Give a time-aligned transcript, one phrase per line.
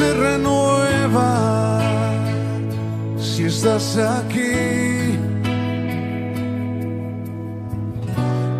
[0.00, 1.30] se renueva
[3.18, 5.18] si estás aquí.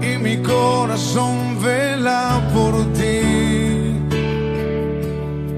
[0.09, 2.23] Y mi corazón vela
[2.55, 3.21] por ti,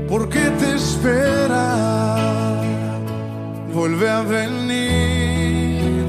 [0.08, 1.66] porque te espera,
[3.74, 6.06] vuelve a venir.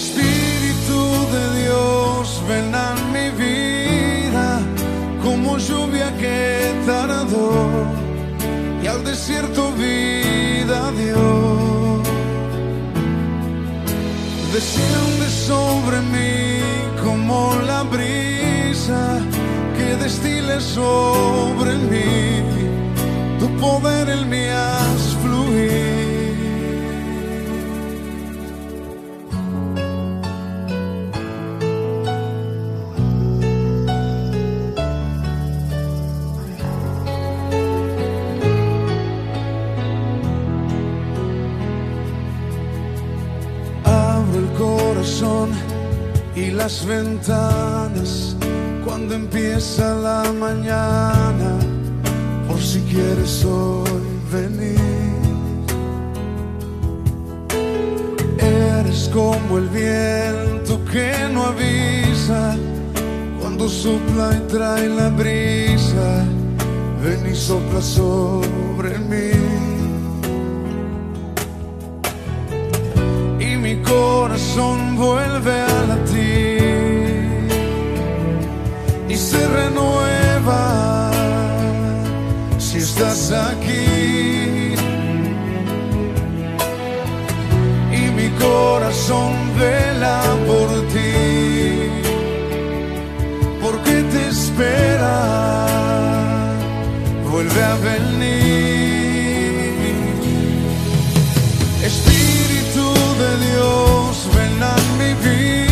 [0.00, 1.00] Espíritu
[1.34, 4.46] de Dios, ven a mi vida
[5.22, 6.61] como lluvia que
[8.82, 12.02] y al desierto vida dio.
[14.52, 16.60] Desciende sobre mí
[17.04, 19.20] como la brisa
[19.76, 22.42] que destile sobre mí.
[23.38, 24.48] Tu poder en mí
[46.62, 48.36] las ventanas
[48.84, 51.58] cuando empieza la mañana,
[52.46, 54.78] por si quieres hoy venir.
[58.38, 62.54] Eres como el viento que no avisa
[63.40, 66.24] cuando sopla y trae la brisa,
[67.02, 69.32] ven y sopla sobre mí.
[73.40, 76.51] y mi corazón vuelve a latir
[79.22, 81.10] se renueva.
[82.58, 84.74] Si estás aquí.
[87.98, 91.12] Y mi corazón vela por ti.
[93.62, 95.18] Porque te espera.
[97.30, 99.22] Vuelve a venir.
[101.90, 102.84] Espíritu
[103.22, 105.71] de Dios, ven a mi vida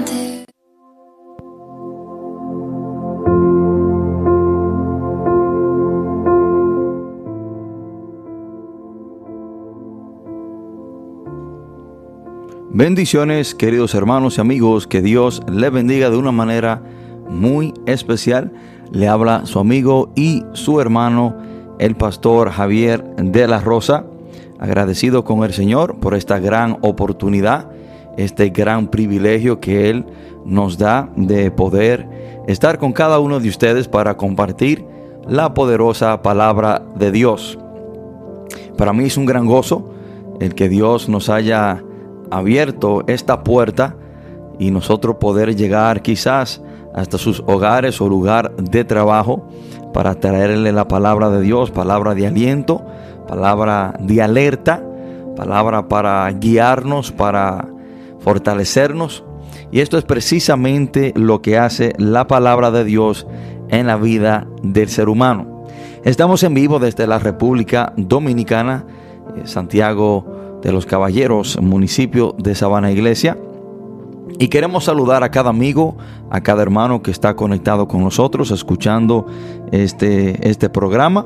[12.81, 16.81] Bendiciones, queridos hermanos y amigos, que Dios le bendiga de una manera
[17.29, 18.51] muy especial.
[18.91, 21.35] Le habla su amigo y su hermano,
[21.77, 24.05] el pastor Javier de la Rosa,
[24.59, 27.69] agradecido con el Señor por esta gran oportunidad,
[28.17, 30.03] este gran privilegio que Él
[30.43, 32.07] nos da de poder
[32.47, 34.83] estar con cada uno de ustedes para compartir
[35.27, 37.59] la poderosa palabra de Dios.
[38.75, 39.93] Para mí es un gran gozo
[40.39, 41.83] el que Dios nos haya
[42.31, 43.95] abierto esta puerta
[44.57, 46.61] y nosotros poder llegar quizás
[46.93, 49.47] hasta sus hogares o lugar de trabajo
[49.93, 52.85] para traerle la palabra de Dios, palabra de aliento,
[53.27, 54.83] palabra de alerta,
[55.35, 57.67] palabra para guiarnos, para
[58.19, 59.23] fortalecernos.
[59.71, 63.27] Y esto es precisamente lo que hace la palabra de Dios
[63.69, 65.65] en la vida del ser humano.
[66.03, 68.85] Estamos en vivo desde la República Dominicana,
[69.35, 73.37] eh, Santiago de los Caballeros, municipio de Sabana Iglesia.
[74.39, 75.97] Y queremos saludar a cada amigo,
[76.29, 79.27] a cada hermano que está conectado con nosotros, escuchando
[79.71, 81.25] este, este programa.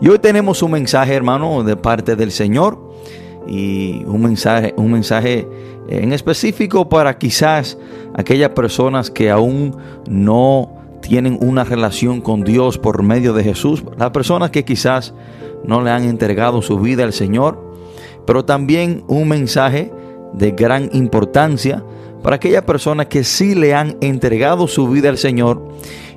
[0.00, 2.78] Y hoy tenemos un mensaje, hermano, de parte del Señor.
[3.46, 5.46] Y un mensaje, un mensaje
[5.88, 7.78] en específico para quizás
[8.14, 9.76] aquellas personas que aún
[10.08, 13.84] no tienen una relación con Dios por medio de Jesús.
[13.96, 15.14] Las personas que quizás
[15.64, 17.65] no le han entregado su vida al Señor
[18.26, 19.92] pero también un mensaje
[20.32, 21.82] de gran importancia
[22.22, 25.62] para aquellas personas que sí le han entregado su vida al Señor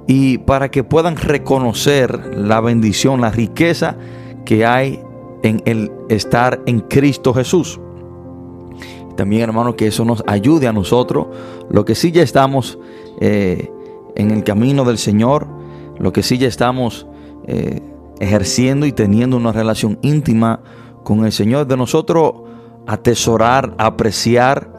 [0.08, 3.96] y para que puedan reconocer la bendición, la riqueza
[4.44, 5.04] que hay
[5.44, 7.80] en el estar en Cristo Jesús.
[9.16, 11.28] También hermano que eso nos ayude a nosotros,
[11.70, 12.80] lo que sí ya estamos
[13.20, 13.70] eh,
[14.16, 15.48] en el camino del Señor,
[16.00, 17.06] lo que sí ya estamos
[17.46, 17.82] eh,
[18.20, 20.62] ejerciendo y teniendo una relación íntima
[21.10, 22.34] con el Señor, de nosotros
[22.86, 24.72] atesorar, apreciar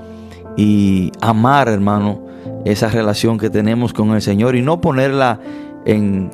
[0.57, 2.21] y amar, hermano,
[2.65, 5.41] esa relación que tenemos con el Señor y no ponerla
[5.85, 6.31] en,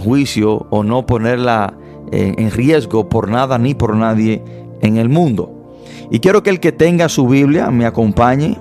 [0.00, 1.72] juicio o no ponerla
[2.10, 4.42] en, en riesgo por nada ni por nadie
[4.80, 5.76] en el mundo.
[6.10, 8.58] Y quiero que el que tenga su Biblia me acompañe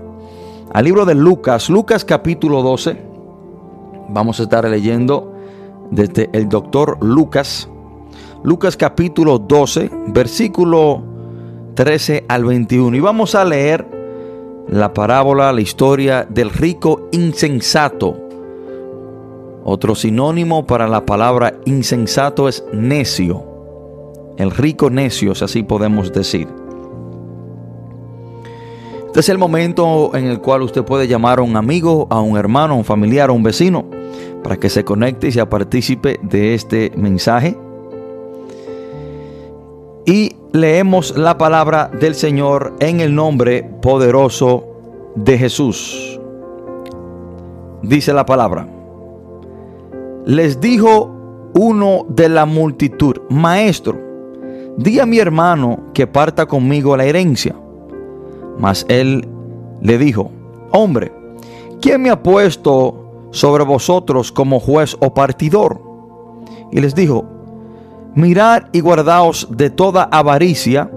[0.76, 3.02] al libro de Lucas, Lucas capítulo 12.
[4.10, 5.34] Vamos a estar leyendo
[5.90, 7.68] desde el doctor Lucas
[8.48, 11.04] Lucas capítulo 12, versículo
[11.74, 12.96] 13 al 21.
[12.96, 13.86] Y vamos a leer
[14.70, 18.16] la parábola, la historia del rico insensato.
[19.66, 23.44] Otro sinónimo para la palabra insensato es necio.
[24.38, 26.48] El rico necio, si así podemos decir.
[29.08, 32.38] Este es el momento en el cual usted puede llamar a un amigo, a un
[32.38, 33.84] hermano, a un familiar, a un vecino,
[34.42, 37.58] para que se conecte y sea partícipe de este mensaje
[40.08, 44.64] y leemos la palabra del Señor en el nombre poderoso
[45.16, 46.18] de Jesús.
[47.84, 48.66] Dice la palabra.
[50.26, 51.12] Les dijo
[51.54, 53.98] uno de la multitud, Maestro,
[54.78, 57.54] di a mi hermano que parta conmigo la herencia.
[58.58, 59.28] Mas él
[59.82, 60.32] le dijo,
[60.72, 61.12] Hombre,
[61.82, 65.82] ¿quién me ha puesto sobre vosotros como juez o partidor?
[66.72, 67.26] Y les dijo,
[68.18, 70.90] mirad y guardaos de toda avaricia,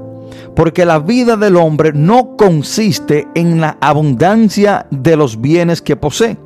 [0.57, 6.39] porque la vida del hombre no consiste en la abundancia de los bienes que posee.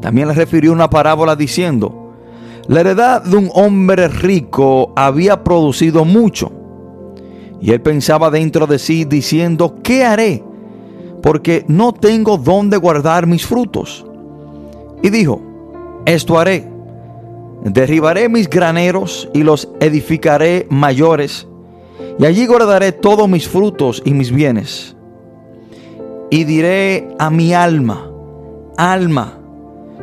[0.00, 2.12] También le refirió una parábola diciendo,
[2.68, 6.52] la heredad de un hombre rico había producido mucho.
[7.62, 10.44] Y él pensaba dentro de sí diciendo, ¿qué haré?
[11.22, 14.04] Porque no tengo dónde guardar mis frutos.
[15.02, 15.40] Y dijo,
[16.04, 16.73] esto haré
[17.64, 21.48] Derribaré mis graneros y los edificaré mayores,
[22.18, 24.94] y allí guardaré todos mis frutos y mis bienes.
[26.30, 28.10] Y diré a mi alma,
[28.76, 29.38] alma,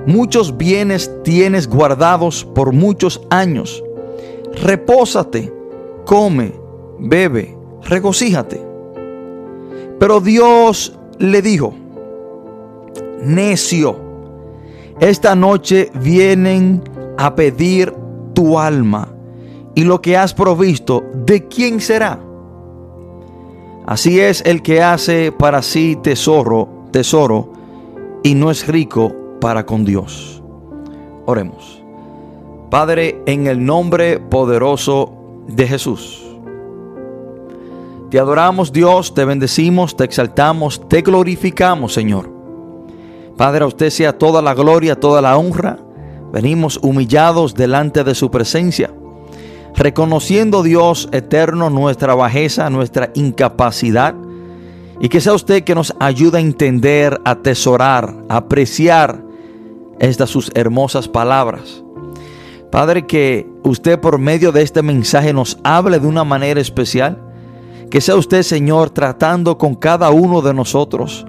[0.08, 3.84] muchos bienes tienes guardados por muchos años.
[4.64, 5.54] Repósate,
[6.06, 6.54] come,
[6.98, 8.60] bebe, regocíjate.
[10.00, 11.76] Pero Dios le dijo,
[13.24, 13.98] necio,
[15.00, 16.82] esta noche vienen
[17.22, 17.94] a pedir
[18.34, 19.08] tu alma
[19.76, 22.20] y lo que has provisto, ¿de quién será?
[23.86, 27.54] Así es el que hace para sí tesoro, tesoro,
[28.24, 30.42] y no es rico para con Dios.
[31.28, 31.84] Oremos.
[32.72, 35.14] Padre, en el nombre poderoso
[35.48, 36.26] de Jesús.
[38.10, 42.30] Te adoramos Dios, te bendecimos, te exaltamos, te glorificamos Señor.
[43.38, 45.91] Padre, a usted sea toda la gloria, toda la honra.
[46.32, 48.92] Venimos humillados delante de su presencia,
[49.76, 54.16] reconociendo Dios eterno nuestra bajeza, nuestra incapacidad,
[55.00, 59.24] y que sea usted que nos ayude a entender, a atesorar, apreciar
[60.00, 61.84] estas sus hermosas palabras.
[62.72, 67.18] Padre, que usted por medio de este mensaje nos hable de una manera especial
[67.92, 71.26] que sea usted, Señor, tratando con cada uno de nosotros.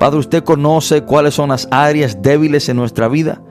[0.00, 3.42] Padre, usted conoce cuáles son las áreas débiles en nuestra vida.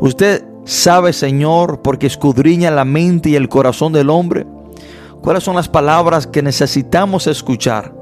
[0.00, 4.46] Usted sabe, Señor, porque escudriña la mente y el corazón del hombre,
[5.20, 7.94] cuáles son las palabras que necesitamos escuchar.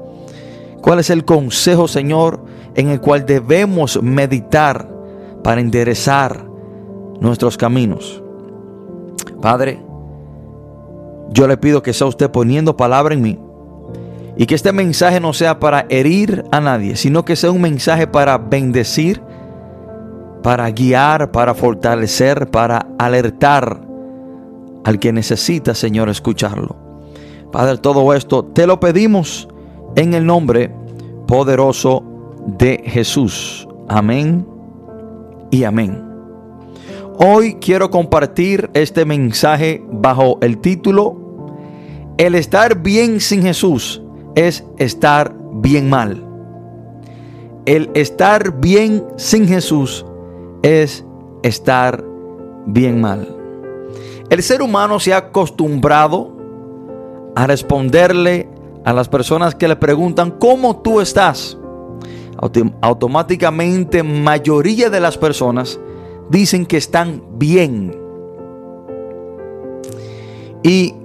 [0.81, 2.43] ¿Cuál es el consejo, Señor,
[2.75, 4.89] en el cual debemos meditar
[5.43, 6.45] para enderezar
[7.21, 8.21] nuestros caminos?
[9.41, 9.81] Padre,
[11.29, 13.39] yo le pido que sea usted poniendo palabra en mí
[14.35, 18.07] y que este mensaje no sea para herir a nadie, sino que sea un mensaje
[18.07, 19.21] para bendecir,
[20.43, 23.81] para guiar, para fortalecer, para alertar
[24.83, 26.75] al que necesita, Señor, escucharlo.
[27.51, 29.47] Padre, todo esto te lo pedimos
[29.95, 30.69] en el nombre
[31.27, 32.03] poderoso
[32.45, 33.67] de Jesús.
[33.87, 34.45] Amén
[35.49, 36.03] y amén.
[37.17, 41.15] Hoy quiero compartir este mensaje bajo el título
[42.17, 44.01] El estar bien sin Jesús
[44.35, 46.21] es estar bien mal.
[47.65, 50.05] El estar bien sin Jesús
[50.63, 51.05] es
[51.43, 52.03] estar
[52.65, 53.37] bien mal.
[54.29, 56.35] El ser humano se ha acostumbrado
[57.35, 58.49] a responderle
[58.83, 61.57] a las personas que le preguntan cómo tú estás.
[62.81, 65.79] Automáticamente mayoría de las personas
[66.29, 67.95] dicen que están bien.
[70.63, 70.95] Y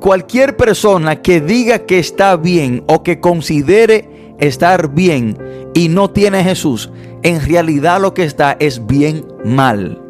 [0.00, 5.38] cualquier persona que diga que está bien o que considere estar bien
[5.72, 6.90] y no tiene Jesús,
[7.24, 10.00] en realidad lo que está es bien mal.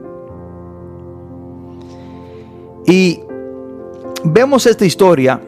[2.87, 3.21] Y
[4.25, 5.41] vemos esta historia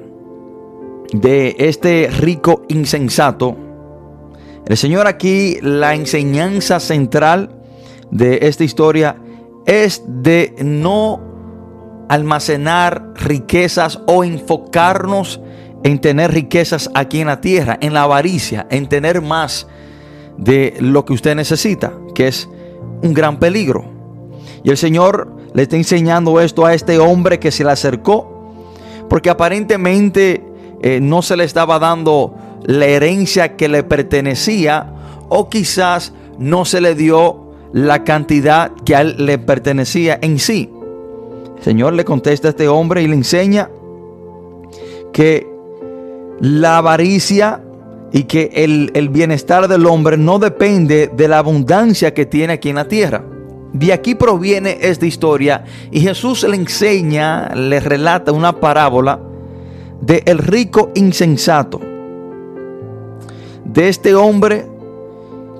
[1.13, 3.57] de este rico insensato.
[4.65, 7.51] El Señor aquí, la enseñanza central
[8.11, 9.17] de esta historia
[9.67, 11.21] es de no
[12.09, 15.41] almacenar riquezas o enfocarnos
[15.83, 19.67] en tener riquezas aquí en la tierra, en la avaricia, en tener más
[20.39, 22.49] de lo que usted necesita, que es
[23.03, 23.85] un gran peligro.
[24.63, 28.53] Y el Señor le está enseñando esto a este hombre que se le acercó,
[29.09, 30.45] porque aparentemente
[30.83, 34.93] eh, no se le estaba dando la herencia que le pertenecía,
[35.29, 40.71] o quizás no se le dio la cantidad que a él le pertenecía en sí.
[41.61, 43.71] Señor le contesta a este hombre y le enseña
[45.13, 45.47] que
[46.41, 47.63] la avaricia
[48.13, 52.71] y que el, el, bienestar del hombre no depende de la abundancia que tiene aquí
[52.71, 53.25] en la tierra.
[53.73, 59.21] De aquí proviene esta historia y Jesús le enseña, le relata una parábola
[60.01, 61.81] de el rico insensato.
[63.65, 64.67] De este hombre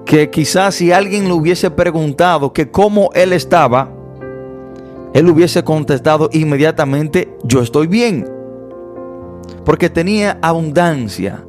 [0.07, 3.91] que quizás si alguien le hubiese preguntado que cómo él estaba,
[5.13, 8.31] él hubiese contestado inmediatamente, yo estoy bien.
[9.65, 11.45] Porque tenía abundancia,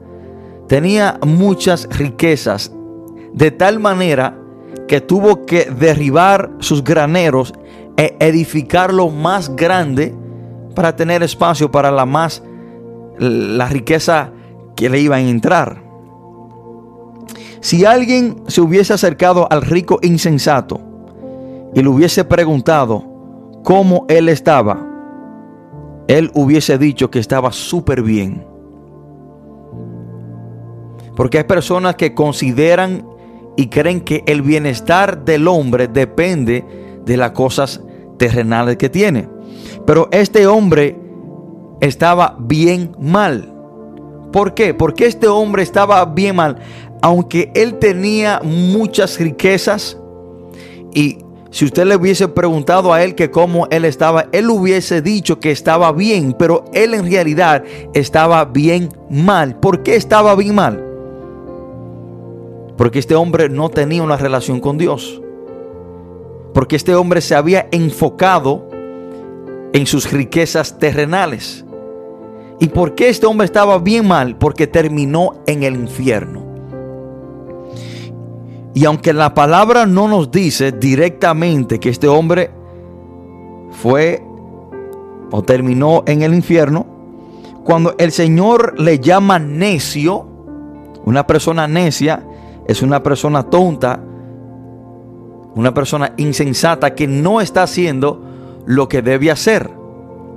[0.68, 2.72] tenía muchas riquezas,
[3.34, 4.38] de tal manera
[4.88, 7.54] que tuvo que derribar sus graneros
[7.98, 10.16] e edificarlo más grande
[10.76, 12.44] para tener espacio para la más
[13.20, 14.32] la riqueza
[14.76, 15.84] que le iba a entrar.
[17.60, 20.80] Si alguien se hubiese acercado al rico insensato
[21.74, 23.04] y le hubiese preguntado,
[23.64, 24.80] cómo él estaba,
[26.08, 28.47] él hubiese dicho que estaba súper bien.
[31.18, 33.04] Porque hay personas que consideran
[33.56, 36.64] y creen que el bienestar del hombre depende
[37.04, 37.82] de las cosas
[38.20, 39.28] terrenales que tiene.
[39.88, 40.96] Pero este hombre
[41.82, 43.52] estaba bien mal.
[44.32, 44.76] ¿Por qué?
[44.76, 46.60] Porque este hombre estaba bien mal.
[47.02, 49.98] Aunque él tenía muchas riquezas
[50.94, 51.18] y
[51.50, 55.50] si usted le hubiese preguntado a él que cómo él estaba, él hubiese dicho que
[55.50, 57.64] estaba bien, pero él en realidad
[57.96, 59.60] estaba bien mal.
[59.60, 60.87] ¿Por qué estaba bien mal?
[62.77, 65.22] Porque este hombre no tenía una relación con Dios.
[66.53, 68.69] Porque este hombre se había enfocado
[69.74, 71.65] en sus riquezas terrenales.
[72.60, 74.38] ¿Y por qué este hombre estaba bien mal?
[74.38, 76.46] Porque terminó en el infierno.
[78.74, 82.51] Y aunque la palabra no nos dice directamente que este hombre
[83.72, 84.24] fue
[85.31, 86.86] o terminó en el infierno,
[87.63, 90.27] cuando el Señor le llama necio,
[91.05, 92.26] una persona necia
[92.68, 94.04] es una persona tonta,
[95.56, 98.22] una persona insensata que no está haciendo
[98.66, 99.72] lo que debe hacer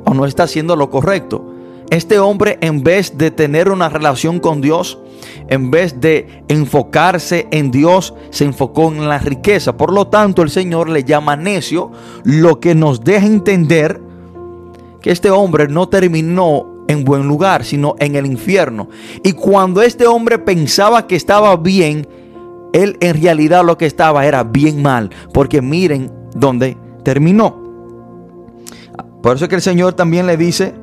[0.06, 1.46] o no está haciendo lo correcto.
[1.90, 5.00] Este hombre en vez de tener una relación con Dios,
[5.48, 9.76] en vez de enfocarse en Dios, se enfocó en la riqueza.
[9.76, 11.90] Por lo tanto, el Señor le llama necio,
[12.22, 14.00] lo que nos deja entender
[15.02, 18.88] que este hombre no terminó en buen lugar, sino en el infierno.
[19.22, 22.04] Y cuando este hombre pensaba que estaba bien,
[22.72, 27.62] él en realidad lo que estaba era bien mal, porque miren dónde terminó.
[29.22, 30.74] Por eso es que el Señor también le dice,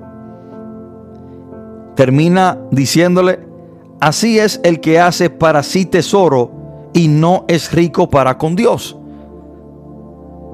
[1.95, 3.41] termina diciéndole,
[3.99, 8.97] así es el que hace para sí tesoro y no es rico para con Dios.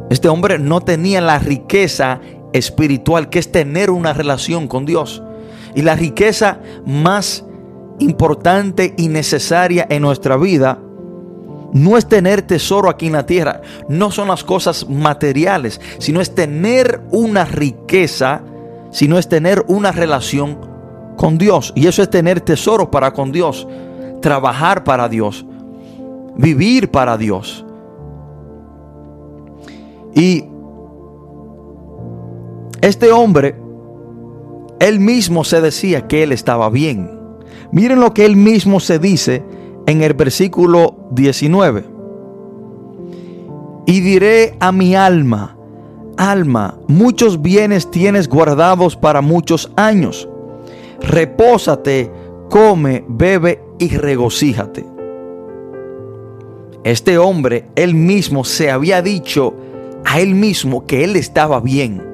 [0.10, 2.22] Este hombre no tenía la riqueza
[2.54, 5.22] espiritual que es tener una relación con Dios.
[5.76, 7.46] Y la riqueza más
[8.00, 10.80] importante y necesaria en nuestra vida
[11.74, 16.36] no es tener tesoro aquí en la tierra, no son las cosas materiales, sino es
[16.36, 18.42] tener una riqueza,
[18.92, 20.58] sino es tener una relación
[21.18, 21.74] con Dios.
[21.76, 23.68] Y eso es tener tesoro para con Dios,
[24.22, 25.46] trabajar para Dios,
[26.36, 27.66] vivir para Dios.
[30.14, 30.46] Y
[32.82, 33.56] este hombre,
[34.84, 37.10] él mismo se decía que él estaba bien.
[37.72, 39.42] Miren lo que él mismo se dice
[39.86, 41.86] en el versículo 19.
[43.86, 45.58] Y diré a mi alma,
[46.18, 50.28] alma, muchos bienes tienes guardados para muchos años.
[51.02, 52.12] Repósate,
[52.50, 54.86] come, bebe y regocíjate.
[56.84, 59.54] Este hombre, él mismo se había dicho
[60.04, 62.13] a él mismo que él estaba bien.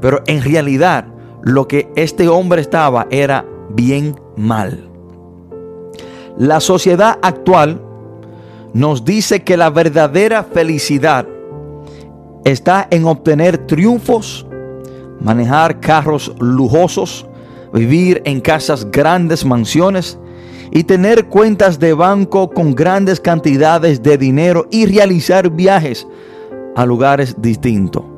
[0.00, 1.06] Pero en realidad
[1.42, 4.88] lo que este hombre estaba era bien mal.
[6.36, 7.80] La sociedad actual
[8.74, 11.26] nos dice que la verdadera felicidad
[12.44, 14.46] está en obtener triunfos,
[15.20, 17.26] manejar carros lujosos,
[17.72, 20.18] vivir en casas grandes, mansiones
[20.70, 26.06] y tener cuentas de banco con grandes cantidades de dinero y realizar viajes
[26.74, 28.15] a lugares distintos.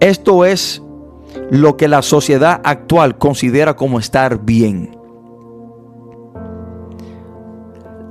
[0.00, 0.82] Esto es
[1.50, 5.00] lo que la sociedad actual considera como estar bien.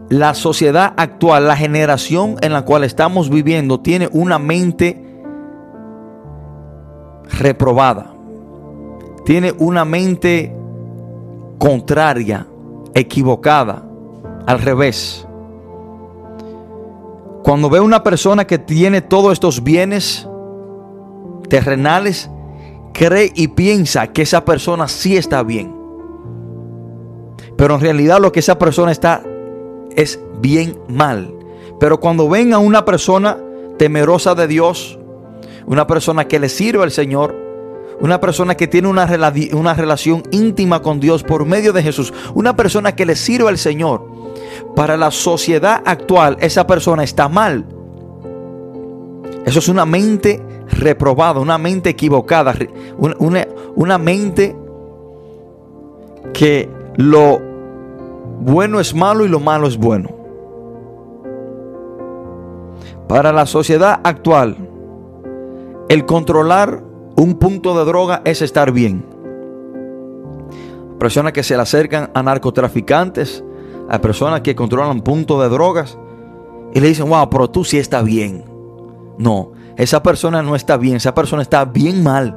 [0.09, 5.05] la sociedad actual, la generación en la cual estamos viviendo, tiene una mente
[7.39, 8.13] reprobada.
[9.23, 10.55] Tiene una mente
[11.59, 12.47] contraria,
[12.95, 13.83] equivocada,
[14.47, 15.27] al revés.
[17.43, 20.27] Cuando ve una persona que tiene todos estos bienes
[21.49, 22.29] terrenales,
[22.93, 25.75] cree y piensa que esa persona sí está bien.
[27.57, 29.23] Pero en realidad lo que esa persona está
[29.95, 31.33] es bien mal.
[31.79, 33.37] Pero cuando ven a una persona
[33.77, 34.99] temerosa de Dios,
[35.65, 37.35] una persona que le sirve al Señor,
[37.99, 39.07] una persona que tiene una,
[39.53, 43.57] una relación íntima con Dios por medio de Jesús, una persona que le sirve al
[43.57, 44.05] Señor,
[44.75, 47.65] para la sociedad actual esa persona está mal.
[49.45, 50.41] Eso es una mente
[50.79, 52.55] reprobada, una mente equivocada,
[52.97, 54.55] una, una mente
[56.33, 57.39] que lo
[58.41, 60.09] bueno es malo y lo malo es bueno.
[63.07, 64.55] Para la sociedad actual,
[65.89, 66.83] el controlar
[67.15, 69.03] un punto de droga es estar bien.
[70.99, 73.43] Personas que se le acercan a narcotraficantes,
[73.89, 75.97] a personas que controlan puntos de drogas
[76.73, 78.45] y le dicen, wow, pero tú sí está bien.
[79.17, 82.35] No, esa persona no está bien, esa persona está bien mal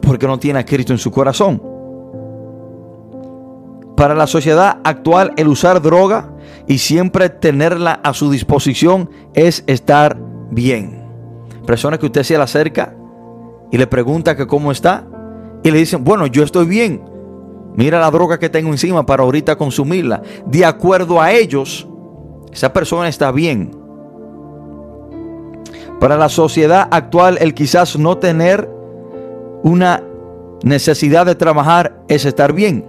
[0.00, 1.62] porque no tiene a Cristo en su corazón.
[3.94, 6.32] Para la sociedad actual, el usar droga
[6.66, 10.16] y siempre tenerla a su disposición es estar
[10.50, 11.04] bien.
[11.66, 12.96] Personas que usted se le acerca
[13.70, 15.06] y le pregunta que cómo está
[15.62, 17.02] y le dicen, bueno, yo estoy bien.
[17.76, 20.22] Mira la droga que tengo encima para ahorita consumirla.
[20.46, 21.86] De acuerdo a ellos,
[22.50, 23.87] esa persona está bien.
[26.00, 28.68] Para la sociedad actual, el quizás no tener
[29.62, 30.02] una
[30.62, 32.84] necesidad de trabajar es estar bien.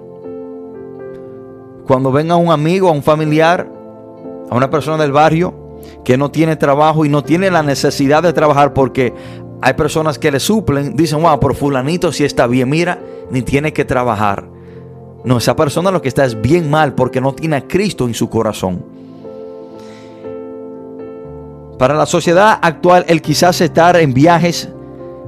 [1.88, 3.68] Cuando ven a un amigo, a un familiar,
[4.50, 5.54] a una persona del barrio
[6.04, 9.14] que no tiene trabajo y no tiene la necesidad de trabajar porque
[9.62, 13.00] hay personas que le suplen, dicen, wow, por fulanito si está bien, mira,
[13.32, 14.46] ni tiene que trabajar.
[15.24, 18.14] No, esa persona lo que está es bien mal porque no tiene a Cristo en
[18.14, 18.99] su corazón.
[21.80, 24.68] Para la sociedad actual, el quizás estar en viajes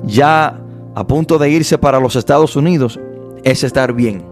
[0.03, 0.59] ya
[0.93, 2.99] a punto de irse para los Estados Unidos
[3.45, 4.25] es estar bien.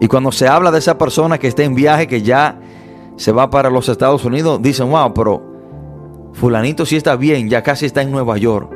[0.00, 2.58] Y cuando se habla de esa persona que está en viaje, que ya
[3.14, 5.40] se va para los Estados Unidos, dicen, wow, pero
[6.32, 8.75] fulanito sí está bien, ya casi está en Nueva York.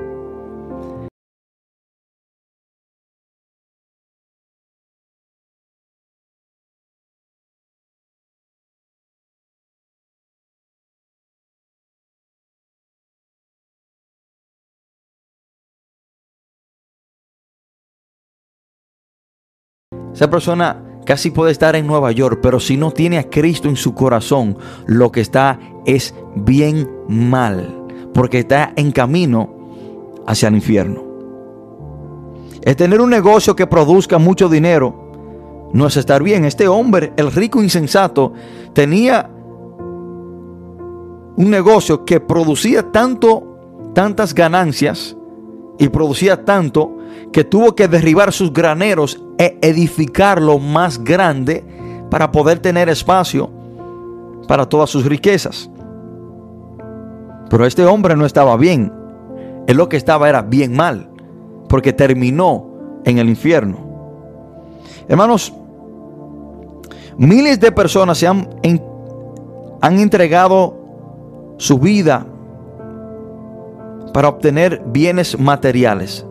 [20.21, 23.77] Esa persona casi puede estar en Nueva York, pero si no tiene a Cristo en
[23.77, 29.49] su corazón, lo que está es bien mal, porque está en camino
[30.27, 31.03] hacia el infierno.
[32.61, 36.45] Es tener un negocio que produzca mucho dinero, no es estar bien.
[36.45, 38.35] Este hombre, el rico insensato,
[38.75, 39.31] tenía
[41.35, 45.17] un negocio que producía tanto, tantas ganancias
[45.79, 46.99] y producía tanto
[47.33, 51.65] que tuvo que derribar sus graneros e edificarlo más grande
[52.11, 53.51] para poder tener espacio
[54.47, 55.71] para todas sus riquezas.
[57.49, 58.93] Pero este hombre no estaba bien.
[59.67, 61.09] Él lo que estaba era bien mal,
[61.71, 62.67] porque terminó
[63.07, 63.79] en el infierno.
[65.09, 65.55] Hermanos,
[67.17, 68.47] miles de personas se han,
[69.81, 72.27] han entregado su vida
[74.13, 76.27] para obtener bienes materiales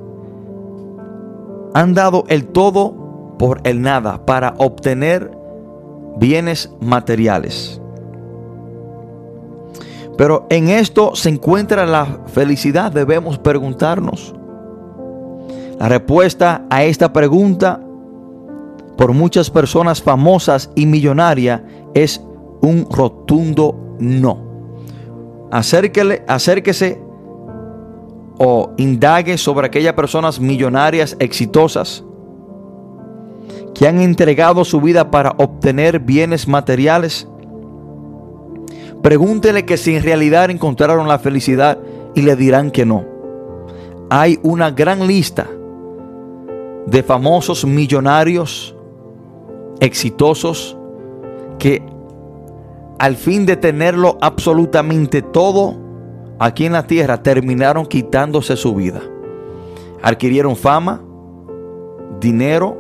[1.74, 5.32] han dado el todo por el nada para obtener
[6.18, 7.82] bienes materiales.
[10.18, 14.36] Pero en esto se encuentra la felicidad, debemos preguntarnos.
[15.80, 17.80] La respuesta a esta pregunta
[18.98, 21.62] por muchas personas famosas y millonarias
[21.94, 22.22] es
[22.62, 24.50] un rotundo no.
[25.52, 27.02] Acérquele, acérquese
[28.40, 32.04] o indague sobre aquellas personas millonarias exitosas
[33.76, 37.28] que han entregado su vida para obtener bienes materiales.
[39.04, 41.78] Pregúntele que si en realidad encontraron la felicidad
[42.16, 43.06] y le dirán que no.
[44.10, 45.48] Hay una gran lista
[46.88, 48.76] de famosos millonarios
[49.82, 50.78] exitosos
[51.60, 51.84] que
[53.00, 55.89] al fin de tenerlo absolutamente todo,
[56.40, 59.02] aquí en la tierra terminaron quitándose su vida.
[60.02, 61.02] Adquirieron fama,
[62.20, 62.78] dinero,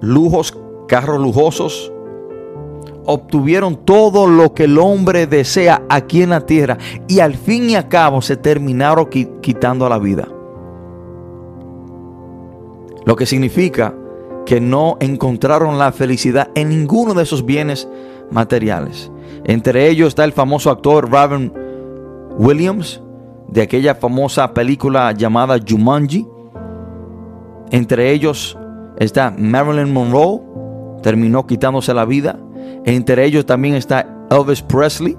[0.00, 1.92] lujos, carros lujosos.
[3.04, 7.76] Obtuvieron todo lo que el hombre desea aquí en la tierra y al fin y
[7.76, 10.26] al cabo se terminaron quitando la vida.
[13.04, 13.94] Lo que significa
[14.44, 17.88] que no encontraron la felicidad en ninguno de esos bienes
[18.32, 19.12] materiales.
[19.48, 21.52] Entre ellos está el famoso actor Robin
[22.36, 23.00] Williams
[23.46, 26.26] de aquella famosa película llamada Jumanji.
[27.70, 28.58] Entre ellos
[28.98, 30.40] está Marilyn Monroe,
[31.00, 32.40] terminó quitándose la vida.
[32.84, 35.16] Entre ellos también está Elvis Presley,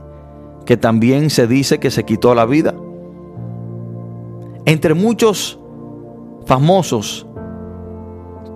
[0.66, 2.76] que también se dice que se quitó la vida.
[4.66, 5.58] Entre muchos
[6.46, 7.26] famosos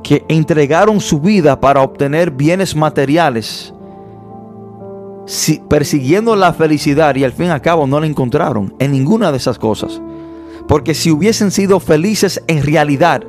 [0.03, 3.73] que entregaron su vida para obtener bienes materiales,
[5.69, 9.37] persiguiendo la felicidad y al fin y al cabo no la encontraron en ninguna de
[9.37, 10.01] esas cosas.
[10.67, 13.23] Porque si hubiesen sido felices en realidad,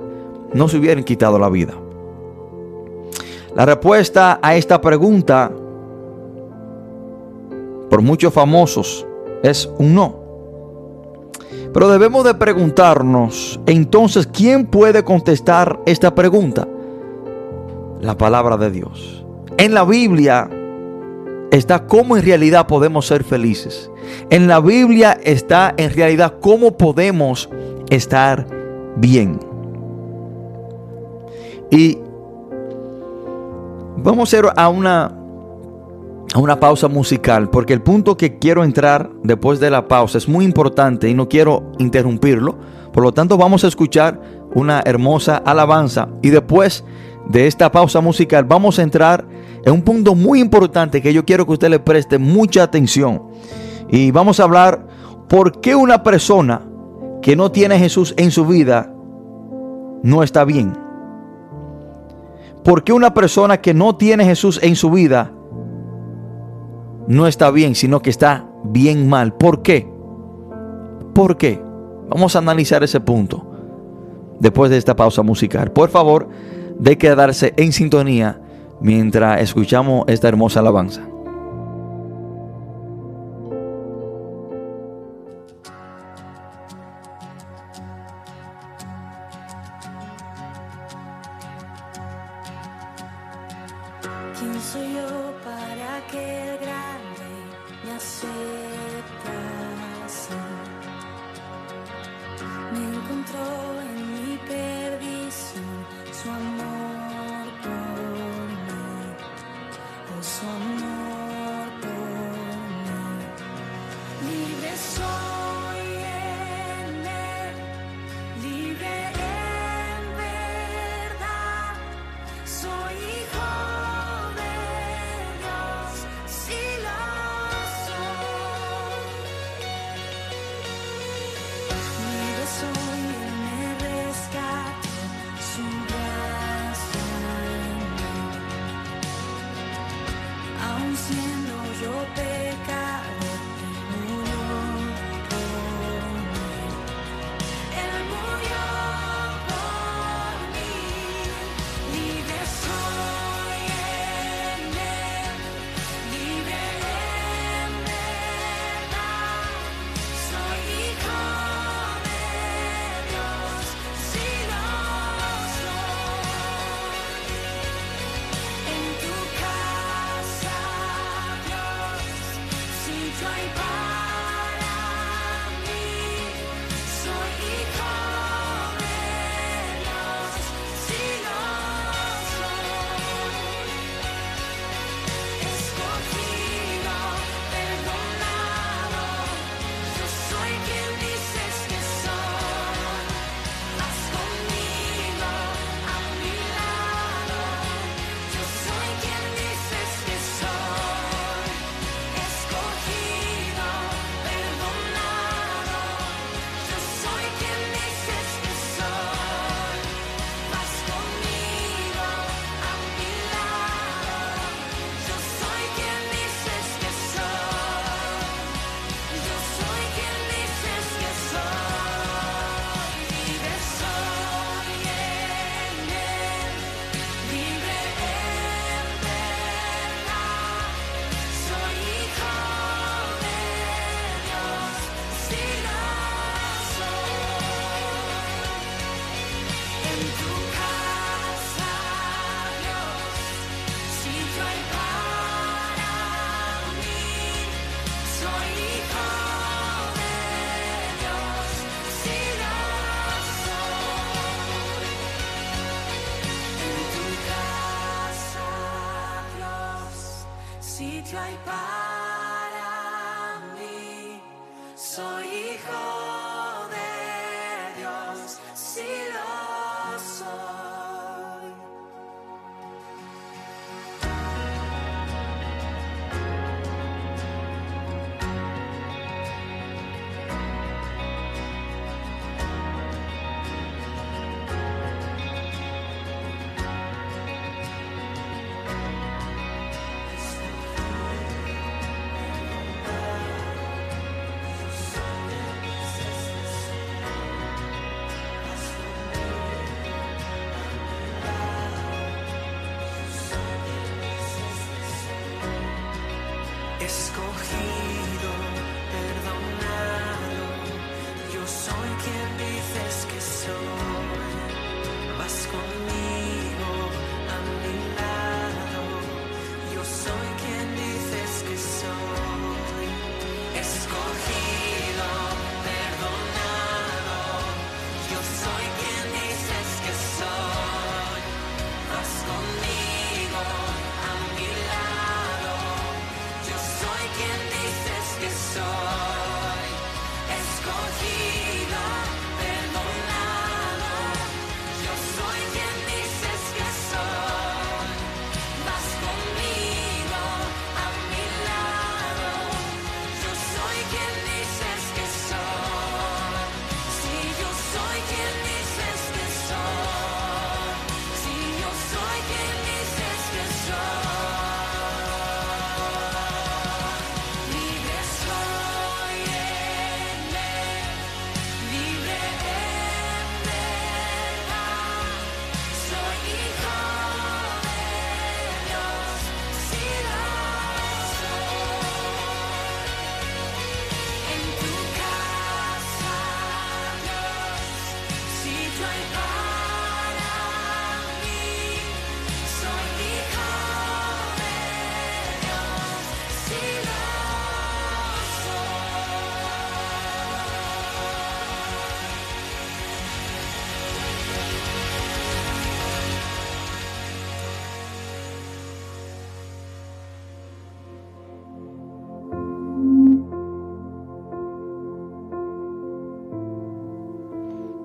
[0.52, 1.74] no se hubieran quitado la vida.
[3.54, 5.50] La respuesta a esta pregunta,
[7.90, 9.06] por muchos famosos,
[9.42, 10.22] es un no.
[11.72, 16.66] Pero debemos de preguntarnos, entonces, ¿quién puede contestar esta pregunta?
[18.00, 19.24] La palabra de Dios.
[19.58, 20.48] En la Biblia
[21.52, 23.90] está cómo en realidad podemos ser felices.
[24.30, 27.48] En la Biblia está en realidad cómo podemos
[27.90, 28.46] estar
[28.96, 29.38] bien.
[31.70, 31.98] Y
[33.98, 35.14] vamos a ir a una,
[36.34, 40.28] a una pausa musical, porque el punto que quiero entrar después de la pausa es
[40.28, 42.56] muy importante y no quiero interrumpirlo.
[42.94, 44.20] Por lo tanto, vamos a escuchar
[44.54, 46.08] una hermosa alabanza.
[46.22, 46.84] Y después
[47.28, 49.24] de esta pausa musical vamos a entrar
[49.64, 53.22] en un punto muy importante que yo quiero que usted le preste mucha atención.
[53.88, 54.86] Y vamos a hablar
[55.28, 56.62] por qué una persona
[57.20, 58.92] que no tiene Jesús en su vida
[60.02, 60.76] no está bien.
[62.64, 65.32] ¿Por qué una persona que no tiene Jesús en su vida
[67.08, 69.34] no está bien, sino que está bien mal?
[69.34, 69.88] ¿Por qué?
[71.14, 71.62] ¿Por qué?
[72.08, 73.51] Vamos a analizar ese punto
[74.42, 75.70] después de esta pausa musical.
[75.70, 76.28] Por favor,
[76.78, 78.40] de quedarse en sintonía
[78.80, 81.11] mientras escuchamos esta hermosa alabanza.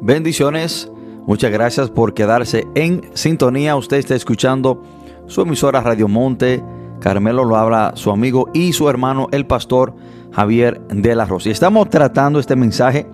[0.08, 0.90] Bendiciones.
[1.26, 3.76] Muchas gracias por quedarse en sintonía.
[3.76, 4.82] Usted está escuchando
[5.26, 6.64] su emisora Radio Monte.
[7.02, 9.94] Carmelo lo habla su amigo y su hermano, el pastor
[10.32, 11.50] Javier de la Rosa.
[11.50, 13.06] Y estamos tratando este mensaje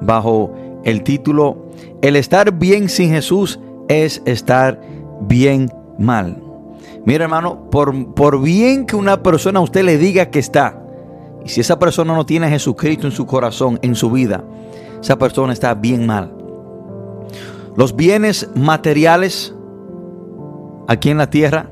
[0.00, 1.66] bajo el título
[2.00, 4.80] El estar bien sin Jesús es estar
[5.20, 6.42] bien mal.
[7.04, 10.82] Mira hermano, por, por bien que una persona a usted le diga que está,
[11.44, 14.42] y si esa persona no tiene a Jesucristo en su corazón, en su vida,
[15.02, 16.37] esa persona está bien mal.
[17.78, 19.54] Los bienes materiales
[20.88, 21.70] aquí en la tierra,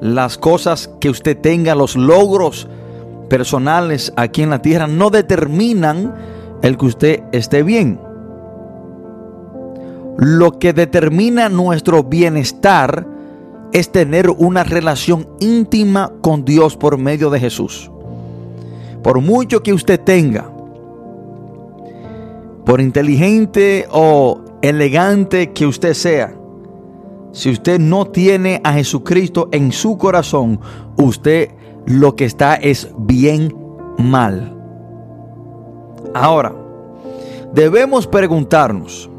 [0.00, 2.68] las cosas que usted tenga, los logros
[3.28, 6.14] personales aquí en la tierra, no determinan
[6.62, 7.98] el que usted esté bien.
[10.16, 13.04] Lo que determina nuestro bienestar
[13.72, 17.90] es tener una relación íntima con Dios por medio de Jesús.
[19.02, 20.48] Por mucho que usted tenga,
[22.64, 26.34] por inteligente o elegante que usted sea,
[27.32, 30.58] si usted no tiene a Jesucristo en su corazón,
[30.96, 31.50] usted
[31.84, 33.54] lo que está es bien
[33.98, 34.56] mal.
[36.14, 36.54] Ahora,
[37.52, 39.10] debemos preguntarnos,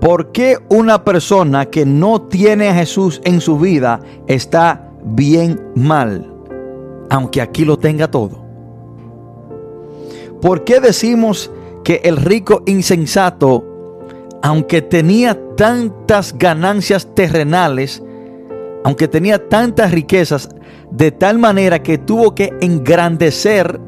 [0.00, 6.28] ¿por qué una persona que no tiene a Jesús en su vida está bien mal?
[7.08, 8.42] Aunque aquí lo tenga todo.
[10.40, 11.52] ¿Por qué decimos
[11.84, 13.64] que el rico insensato,
[14.42, 18.02] aunque tenía tantas ganancias terrenales,
[18.84, 20.48] aunque tenía tantas riquezas,
[20.90, 23.80] de tal manera que tuvo que engrandecer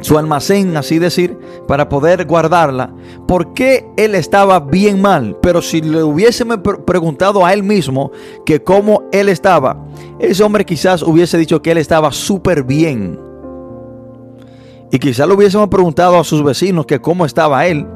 [0.00, 2.94] su almacén, así decir, para poder guardarla,
[3.26, 5.36] ¿por qué él estaba bien mal?
[5.42, 8.12] Pero si le hubiésemos preguntado a él mismo
[8.46, 9.84] que cómo él estaba,
[10.20, 13.27] ese hombre quizás hubiese dicho que él estaba súper bien.
[14.90, 17.86] Y quizás le hubiésemos preguntado a sus vecinos que cómo estaba él.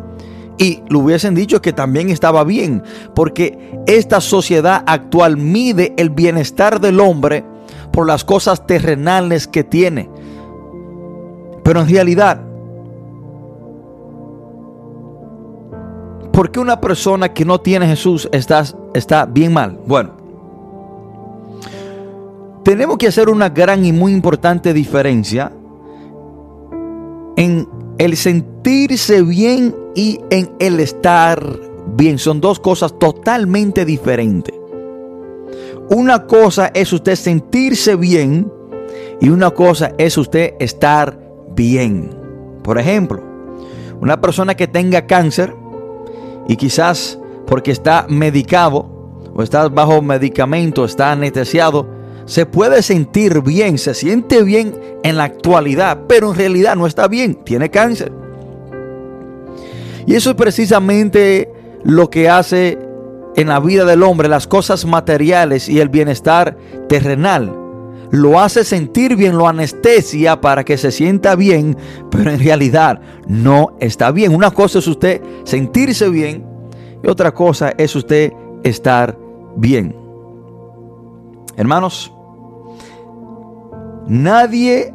[0.59, 2.83] Y le hubiesen dicho que también estaba bien.
[3.15, 7.45] Porque esta sociedad actual mide el bienestar del hombre
[7.93, 10.11] por las cosas terrenales que tiene.
[11.65, 12.41] Pero en realidad,
[16.33, 18.65] ¿por qué una persona que no tiene Jesús está,
[18.95, 19.79] está bien mal?
[19.87, 20.11] Bueno,
[22.65, 25.53] tenemos que hacer una gran y muy importante diferencia
[27.37, 27.69] en
[27.99, 31.45] el sentirse bien y en el estar
[31.97, 32.19] bien.
[32.19, 34.55] Son dos cosas totalmente diferentes.
[35.91, 38.51] Una cosa es usted sentirse bien
[39.21, 41.19] y una cosa es usted estar
[41.55, 42.11] bien.
[42.63, 43.23] Por ejemplo,
[44.01, 45.55] una persona que tenga cáncer
[46.49, 51.87] y quizás porque está medicado o está bajo medicamento, está anestesiado,
[52.25, 57.09] se puede sentir bien, se siente bien en la actualidad, pero en realidad no está
[57.09, 58.13] bien, tiene cáncer.
[60.07, 61.51] Y eso es precisamente
[61.85, 62.79] lo que hace
[63.37, 66.57] en la vida del hombre las cosas materiales y el bienestar
[66.89, 67.59] terrenal.
[68.11, 71.77] Lo hace sentir bien, lo anestesia para que se sienta bien,
[72.11, 74.35] pero en realidad no está bien.
[74.35, 76.45] Una cosa es usted sentirse bien
[77.03, 78.33] y otra cosa es usted
[78.65, 79.17] estar
[79.57, 80.02] bien.
[81.57, 82.13] Hermanos,
[84.07, 84.95] nadie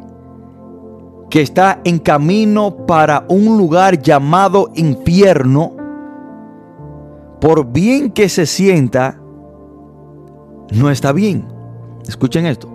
[1.30, 5.72] que está en camino para un lugar llamado infierno,
[7.40, 9.20] por bien que se sienta,
[10.72, 11.46] no está bien.
[12.06, 12.68] Escuchen esto.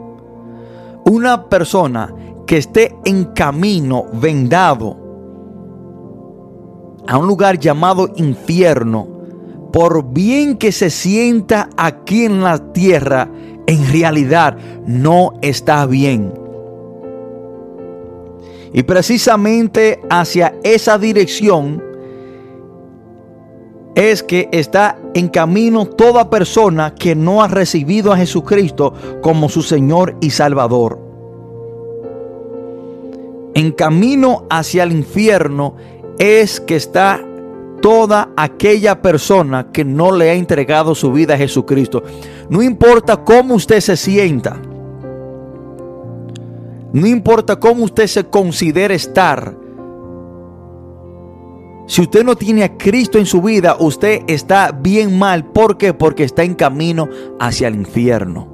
[1.06, 2.14] Una persona
[2.46, 4.98] que esté en camino vendado
[7.08, 9.08] a un lugar llamado infierno,
[9.74, 13.30] por bien que se sienta aquí en la tierra,
[13.68, 16.34] en realidad no está bien.
[18.74, 21.84] Y precisamente hacia esa dirección
[23.96, 29.62] es que está en camino toda persona que no ha recibido a Jesucristo como su
[29.62, 31.00] Señor y Salvador.
[33.54, 35.76] En camino hacia el infierno
[36.18, 37.24] es que está
[37.84, 42.02] toda aquella persona que no le ha entregado su vida a Jesucristo.
[42.50, 44.58] No importa cómo usted se sienta.
[46.94, 49.58] No importa cómo usted se considere estar.
[51.86, 55.44] Si usted no tiene a Cristo en su vida, usted está bien mal.
[55.44, 55.94] ¿Por qué?
[55.94, 58.48] Porque está en camino hacia el infierno.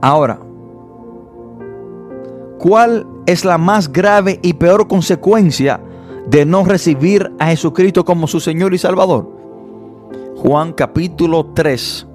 [0.00, 0.40] Ahora,
[2.58, 5.80] ¿cuál es la más grave y peor consecuencia
[6.26, 9.30] de no recibir a Jesucristo como su Señor y Salvador?
[10.36, 12.06] Juan capítulo 3,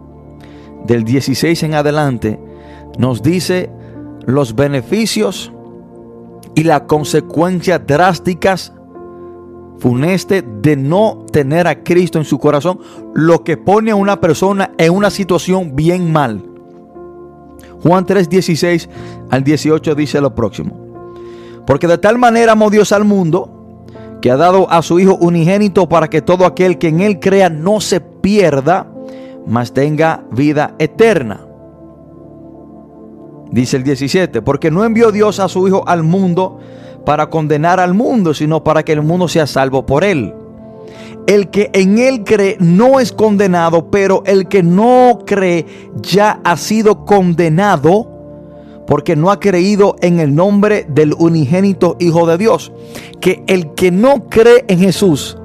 [0.86, 2.40] del 16 en adelante,
[2.98, 3.70] nos dice
[4.26, 5.52] los beneficios
[6.56, 8.74] y las consecuencias drásticas
[9.80, 12.80] funeste de no tener a Cristo en su corazón,
[13.14, 16.42] lo que pone a una persona en una situación bien mal.
[17.84, 18.90] Juan 3, 16
[19.30, 20.85] al 18 dice lo próximo.
[21.66, 23.86] Porque de tal manera amó Dios al mundo,
[24.22, 27.50] que ha dado a su Hijo unigénito para que todo aquel que en Él crea
[27.50, 28.88] no se pierda,
[29.46, 31.42] mas tenga vida eterna.
[33.52, 36.60] Dice el 17, porque no envió Dios a su Hijo al mundo
[37.06, 40.34] para condenar al mundo, sino para que el mundo sea salvo por Él.
[41.28, 45.66] El que en Él cree no es condenado, pero el que no cree
[46.02, 48.15] ya ha sido condenado
[48.88, 52.72] porque no ha creído en el nombre del unigénito Hijo de Dios.
[53.20, 55.38] Que el que no cree en Jesús,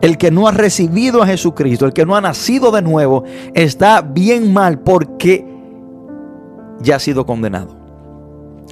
[0.00, 3.24] el que no ha recibido a Jesucristo, el que no ha nacido de nuevo,
[3.54, 5.46] está bien mal porque
[6.80, 7.76] ya ha sido condenado.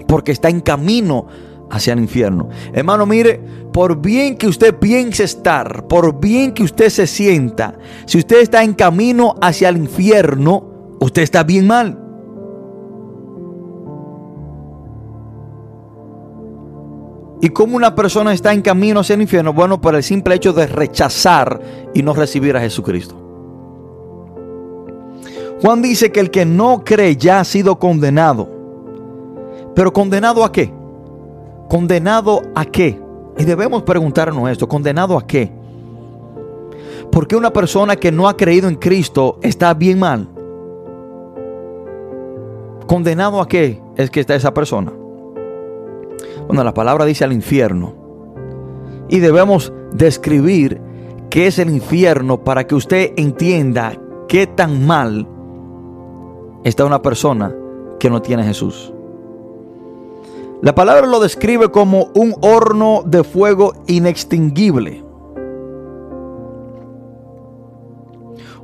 [0.06, 1.26] Porque está en camino
[1.70, 2.48] hacia el infierno.
[2.72, 3.40] Hermano, mire,
[3.72, 8.62] por bien que usted piense estar, por bien que usted se sienta, si usted está
[8.62, 12.05] en camino hacia el infierno, usted está bien mal.
[17.40, 19.52] ¿Y cómo una persona está en camino hacia el infierno?
[19.52, 21.60] Bueno, por el simple hecho de rechazar
[21.94, 23.14] y no recibir a Jesucristo.
[25.60, 28.48] Juan dice que el que no cree ya ha sido condenado.
[29.74, 30.72] ¿Pero condenado a qué?
[31.68, 33.00] ¿Condenado a qué?
[33.38, 35.52] Y debemos preguntarnos esto, ¿condenado a qué?
[37.10, 40.28] ¿Por qué una persona que no ha creído en Cristo está bien mal?
[42.86, 44.92] ¿Condenado a qué es que está esa persona?
[46.46, 47.94] Bueno, la palabra dice al infierno.
[49.08, 50.80] Y debemos describir
[51.30, 53.92] qué es el infierno para que usted entienda
[54.28, 55.28] qué tan mal
[56.64, 57.54] está una persona
[57.98, 58.92] que no tiene Jesús.
[60.62, 65.04] La palabra lo describe como un horno de fuego inextinguible.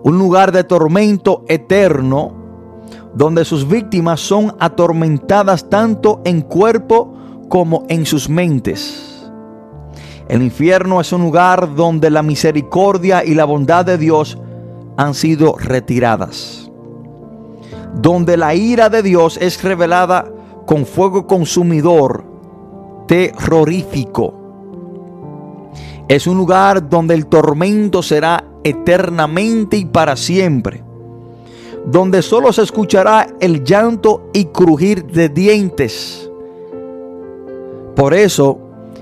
[0.03, 2.33] Un lugar de tormento eterno
[3.15, 7.15] donde sus víctimas son atormentadas tanto en cuerpo
[7.53, 9.31] como en sus mentes.
[10.27, 14.39] El infierno es un lugar donde la misericordia y la bondad de Dios
[14.97, 16.71] han sido retiradas.
[17.95, 20.33] Donde la ira de Dios es revelada
[20.65, 22.25] con fuego consumidor,
[23.07, 24.33] terrorífico.
[26.09, 30.83] Es un lugar donde el tormento será eternamente y para siempre.
[31.85, 36.22] Donde solo se escuchará el llanto y crujir de dientes.
[37.95, 38.59] Por eso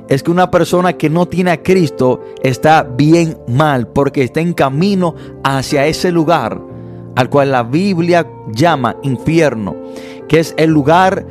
[0.08, 4.52] es que una persona que no tiene a Cristo está bien mal, porque está en
[4.52, 5.14] camino
[5.44, 6.70] hacia ese lugar
[7.16, 9.76] al cual la Biblia llama infierno,
[10.26, 11.26] que es el lugar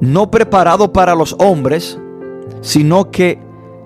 [0.00, 1.98] no preparado para los hombres,
[2.62, 3.38] sino que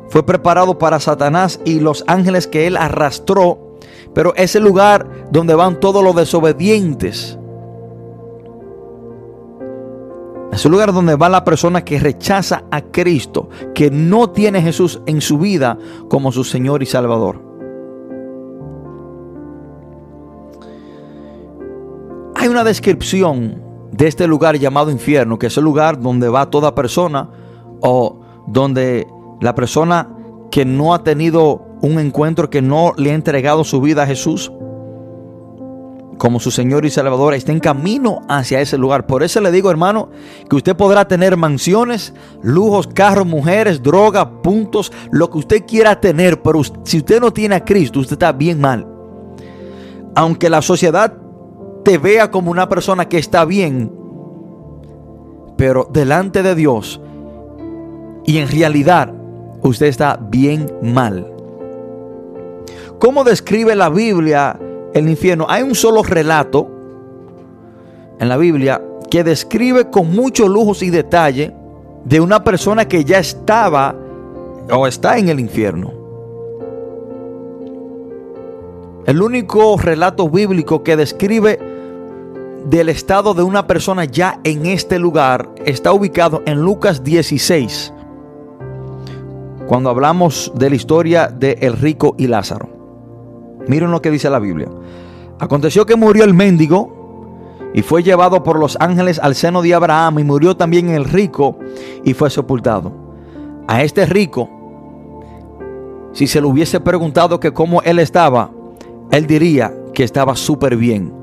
[0.08, 3.76] fue preparado para Satanás y los ángeles que él arrastró,
[4.14, 7.39] pero es el lugar donde van todos los desobedientes.
[10.52, 15.00] Es el lugar donde va la persona que rechaza a Cristo, que no tiene Jesús
[15.06, 15.78] en su vida
[16.08, 17.40] como su Señor y Salvador.
[22.34, 26.74] Hay una descripción de este lugar llamado infierno, que es el lugar donde va toda
[26.74, 27.28] persona
[27.80, 29.06] o donde
[29.40, 30.08] la persona
[30.50, 34.52] que no ha tenido un encuentro, que no le ha entregado su vida a Jesús
[36.20, 39.06] como su Señor y Salvador, está en camino hacia ese lugar.
[39.06, 40.10] Por eso le digo, hermano,
[40.50, 42.12] que usted podrá tener mansiones,
[42.42, 47.54] lujos, carros, mujeres, droga, puntos, lo que usted quiera tener, pero si usted no tiene
[47.54, 48.86] a Cristo, usted está bien mal.
[50.14, 51.16] Aunque la sociedad
[51.86, 53.90] te vea como una persona que está bien,
[55.56, 57.00] pero delante de Dios
[58.26, 59.10] y en realidad
[59.62, 61.32] usted está bien mal.
[62.98, 64.60] ¿Cómo describe la Biblia
[64.94, 65.46] el infierno?
[65.48, 66.68] Hay un solo relato
[68.18, 71.52] en la Biblia que describe con muchos lujos y detalle
[72.04, 73.94] de una persona que ya estaba
[74.72, 75.92] o está en el infierno.
[79.06, 81.58] El único relato bíblico que describe
[82.66, 87.92] del estado de una persona ya en este lugar está ubicado en Lucas 16.
[89.66, 92.79] Cuando hablamos de la historia de el rico y Lázaro.
[93.70, 94.68] Miren lo que dice la Biblia.
[95.38, 96.96] Aconteció que murió el mendigo
[97.72, 101.58] y fue llevado por los ángeles al seno de Abraham y murió también el rico
[102.04, 102.92] y fue sepultado.
[103.68, 104.50] A este rico,
[106.12, 108.50] si se le hubiese preguntado que cómo él estaba,
[109.12, 111.20] él diría que estaba súper bien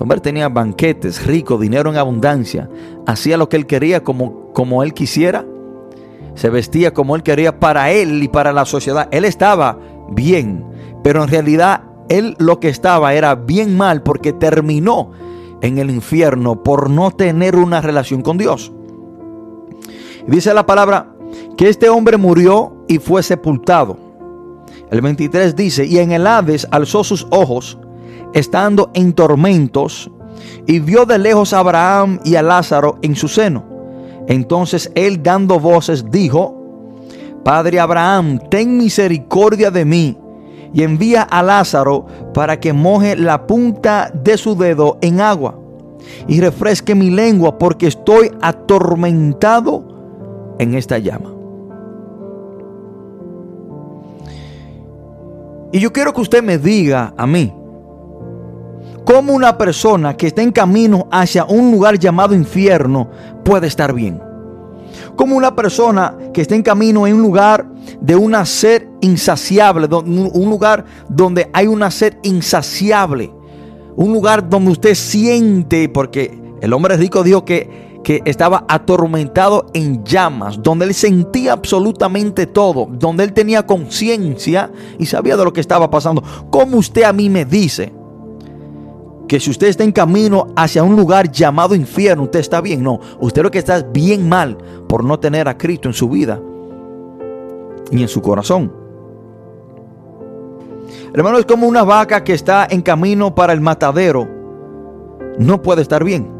[0.00, 2.68] hombre tenía banquetes, rico, dinero en abundancia.
[3.06, 5.44] Hacía lo que él quería como, como él quisiera.
[6.34, 9.08] Se vestía como él quería para él y para la sociedad.
[9.10, 9.78] Él estaba
[10.10, 10.64] bien,
[11.02, 15.12] pero en realidad él lo que estaba era bien mal porque terminó
[15.62, 18.72] en el infierno por no tener una relación con Dios.
[20.26, 21.14] Dice la palabra
[21.56, 23.96] que este hombre murió y fue sepultado.
[24.90, 27.78] El 23 dice, y en el Hades alzó sus ojos,
[28.34, 30.10] estando en tormentos,
[30.66, 33.64] y vio de lejos a Abraham y a Lázaro en su seno.
[34.26, 36.56] Entonces él dando voces dijo,
[37.44, 40.18] Padre Abraham, ten misericordia de mí
[40.72, 45.58] y envía a Lázaro para que moje la punta de su dedo en agua
[46.28, 49.84] y refresque mi lengua porque estoy atormentado
[50.58, 51.30] en esta llama.
[55.72, 57.52] Y yo quiero que usted me diga a mí,
[59.04, 63.08] ¿cómo una persona que está en camino hacia un lugar llamado infierno
[63.44, 64.20] puede estar bien?
[65.14, 67.66] ¿Cómo una persona que está en camino en un lugar
[68.00, 73.32] de una sed insaciable, un lugar donde hay una sed insaciable,
[73.96, 80.04] un lugar donde usted siente, porque el hombre rico dijo que, que estaba atormentado en
[80.04, 85.60] llamas, donde él sentía absolutamente todo, donde él tenía conciencia y sabía de lo que
[85.60, 86.22] estaba pasando.
[86.50, 87.92] ¿Cómo usted a mí me dice
[89.28, 92.82] que si usted está en camino hacia un lugar llamado infierno, usted está bien?
[92.82, 94.56] No, usted lo que está es bien mal
[94.88, 96.40] por no tener a Cristo en su vida
[97.90, 98.72] y en su corazón.
[101.12, 104.28] Hermano, es como una vaca que está en camino para el matadero.
[105.38, 106.30] No puede estar bien.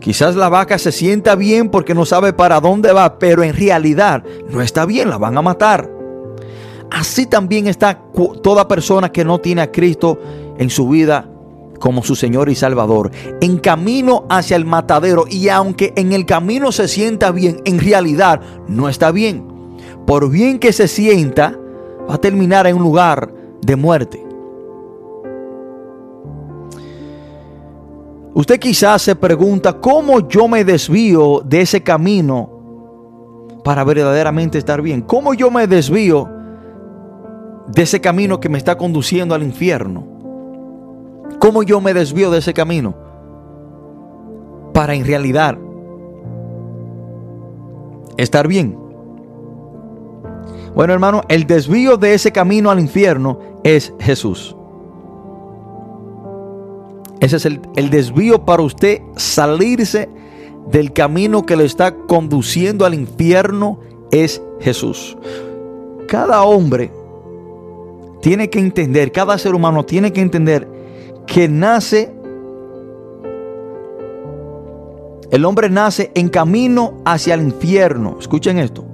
[0.00, 4.22] Quizás la vaca se sienta bien porque no sabe para dónde va, pero en realidad
[4.50, 5.90] no está bien, la van a matar.
[6.90, 8.02] Así también está
[8.42, 10.18] toda persona que no tiene a Cristo
[10.58, 11.30] en su vida
[11.80, 16.72] como su Señor y Salvador, en camino hacia el matadero y aunque en el camino
[16.72, 19.53] se sienta bien, en realidad no está bien.
[20.06, 21.58] Por bien que se sienta,
[22.08, 23.32] va a terminar en un lugar
[23.62, 24.24] de muerte.
[28.34, 32.50] Usted quizás se pregunta cómo yo me desvío de ese camino
[33.62, 35.02] para verdaderamente estar bien.
[35.02, 36.28] ¿Cómo yo me desvío
[37.68, 40.04] de ese camino que me está conduciendo al infierno?
[41.38, 42.94] ¿Cómo yo me desvío de ese camino?
[44.72, 45.56] Para en realidad
[48.16, 48.83] estar bien.
[50.74, 54.56] Bueno, hermano, el desvío de ese camino al infierno es Jesús.
[57.20, 60.08] Ese es el, el, desvío para usted salirse
[60.70, 63.78] del camino que le está conduciendo al infierno
[64.10, 65.16] es Jesús.
[66.08, 66.92] Cada hombre
[68.20, 70.68] tiene que entender, cada ser humano tiene que entender
[71.26, 72.12] que nace,
[75.30, 78.16] el hombre nace en camino hacia el infierno.
[78.18, 78.93] Escuchen esto.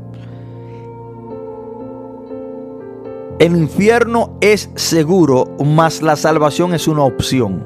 [3.41, 7.65] El infierno es seguro, mas la salvación es una opción.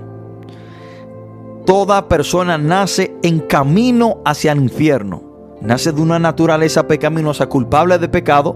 [1.67, 5.25] Toda persona nace en camino hacia el infierno.
[5.61, 8.55] Nace de una naturaleza pecaminosa, culpable de pecado.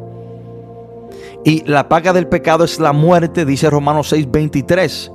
[1.45, 5.11] Y la paga del pecado es la muerte, dice Romanos 6:23.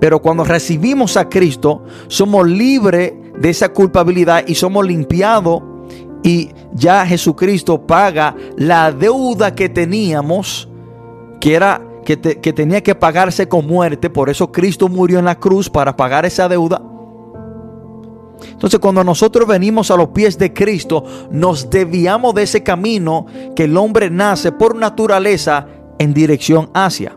[0.00, 5.60] Pero cuando recibimos a Cristo, somos libres de esa culpabilidad y somos limpiados.
[6.22, 10.70] Y ya Jesucristo paga la deuda que teníamos
[11.40, 15.24] que era que, te, que, tenía que pagarse con muerte, por eso Cristo murió en
[15.24, 16.80] la cruz para pagar esa deuda.
[18.50, 23.26] Entonces cuando nosotros venimos a los pies de Cristo, nos desviamos de ese camino
[23.56, 25.66] que el hombre nace por naturaleza
[25.98, 27.16] en dirección hacia.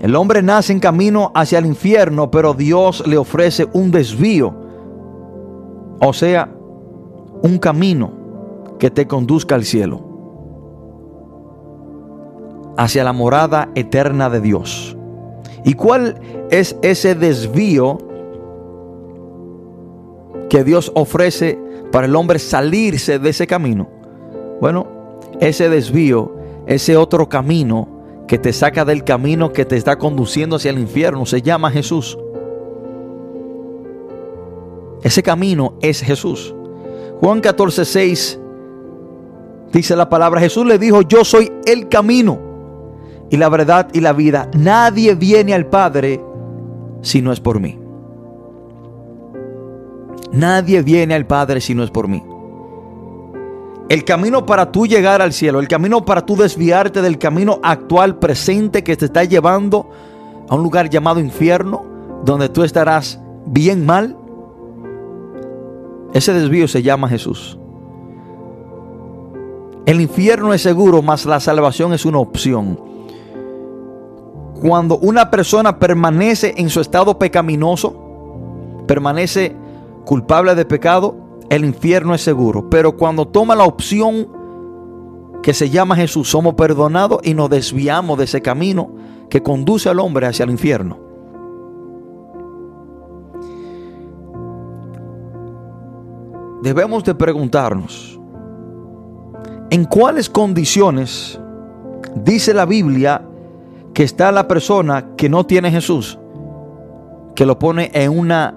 [0.00, 4.54] El hombre nace en camino hacia el infierno, pero Dios le ofrece un desvío,
[6.00, 6.50] o sea,
[7.42, 8.12] un camino
[8.78, 10.13] que te conduzca al cielo
[12.76, 14.96] hacia la morada eterna de Dios.
[15.64, 16.20] ¿Y cuál
[16.50, 17.98] es ese desvío
[20.50, 21.58] que Dios ofrece
[21.90, 23.88] para el hombre salirse de ese camino?
[24.60, 24.86] Bueno,
[25.40, 26.34] ese desvío,
[26.66, 27.88] ese otro camino
[28.26, 32.18] que te saca del camino que te está conduciendo hacia el infierno, se llama Jesús.
[35.02, 36.54] Ese camino es Jesús.
[37.20, 38.40] Juan 14, 6
[39.72, 42.43] dice la palabra, Jesús le dijo, yo soy el camino
[43.30, 44.50] y la verdad y la vida.
[44.54, 46.20] Nadie viene al Padre
[47.02, 47.78] si no es por mí.
[50.32, 52.22] Nadie viene al Padre si no es por mí.
[53.88, 58.18] el camino para tú llegar al cielo, el camino para tú desviarte del camino actual
[58.18, 59.90] presente que te está llevando
[60.48, 61.84] a un lugar llamado infierno,
[62.24, 64.16] donde tú estarás bien mal,
[66.14, 67.58] ese desvío se llama Jesús.
[69.86, 72.93] El infierno es seguro, mas la salvación es una opción.
[74.60, 77.94] Cuando una persona permanece en su estado pecaminoso,
[78.86, 79.54] permanece
[80.04, 81.16] culpable de pecado,
[81.50, 82.68] el infierno es seguro.
[82.70, 84.28] Pero cuando toma la opción
[85.42, 88.90] que se llama Jesús, somos perdonados y nos desviamos de ese camino
[89.28, 90.98] que conduce al hombre hacia el infierno.
[96.62, 98.18] Debemos de preguntarnos,
[99.68, 101.38] ¿en cuáles condiciones
[102.14, 103.20] dice la Biblia
[103.94, 106.18] que está la persona que no tiene Jesús?
[107.34, 108.54] Que lo pone en una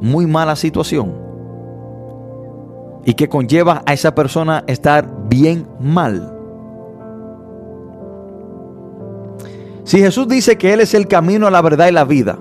[0.00, 1.14] muy mala situación
[3.04, 6.36] y que conlleva a esa persona estar bien mal.
[9.84, 12.38] Si Jesús dice que Él es el camino, la verdad y la vida,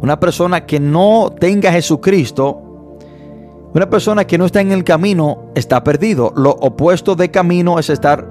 [0.00, 2.62] una persona que no tenga a Jesucristo,
[3.74, 6.32] una persona que no está en el camino, está perdido.
[6.36, 8.28] Lo opuesto de camino es estar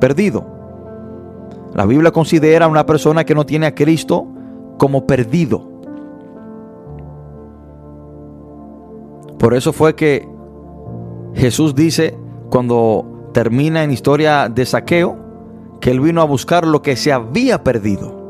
[0.00, 0.55] perdido.
[1.76, 4.26] La Biblia considera a una persona que no tiene a Cristo
[4.78, 5.60] como perdido.
[9.38, 10.26] Por eso fue que
[11.34, 12.16] Jesús dice
[12.48, 15.18] cuando termina en historia de saqueo
[15.78, 18.24] que él vino a buscar lo que se había perdido.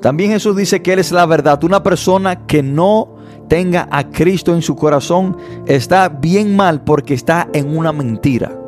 [0.00, 1.64] También Jesús dice que Él es la verdad.
[1.64, 3.16] Una persona que no
[3.48, 5.36] tenga a Cristo en su corazón
[5.66, 8.67] está bien mal porque está en una mentira.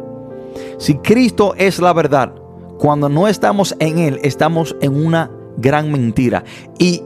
[0.78, 2.34] Si Cristo es la verdad,
[2.78, 6.44] cuando no estamos en Él, estamos en una gran mentira.
[6.78, 7.02] Y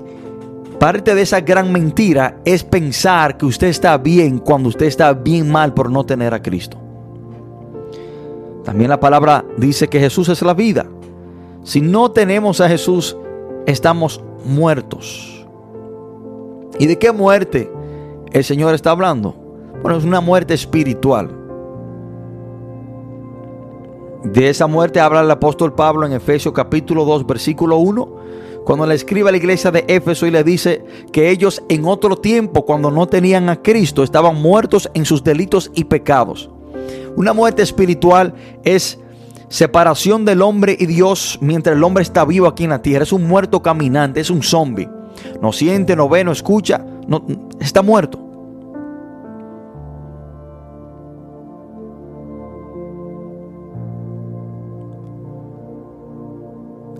[0.78, 5.50] parte de esa gran mentira es pensar que usted está bien cuando usted está bien
[5.50, 6.78] mal por no tener a Cristo.
[8.64, 10.86] También la palabra dice que Jesús es la vida.
[11.64, 13.16] Si no tenemos a Jesús,
[13.66, 15.46] estamos muertos.
[16.78, 17.70] ¿Y de qué muerte
[18.32, 19.34] el Señor está hablando?
[19.82, 21.43] Bueno, es una muerte espiritual.
[24.24, 28.16] De esa muerte habla el apóstol Pablo en Efesios capítulo 2, versículo 1,
[28.64, 32.16] cuando le escribe a la iglesia de Éfeso y le dice que ellos en otro
[32.16, 36.48] tiempo, cuando no tenían a Cristo, estaban muertos en sus delitos y pecados.
[37.16, 38.98] Una muerte espiritual es
[39.48, 43.02] separación del hombre y Dios mientras el hombre está vivo aquí en la tierra.
[43.02, 44.88] Es un muerto caminante, es un zombie.
[45.42, 47.26] No siente, no ve, no escucha, no,
[47.60, 48.23] está muerto.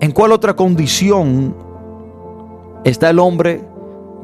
[0.05, 1.55] ¿En cuál otra condición
[2.83, 3.63] está el hombre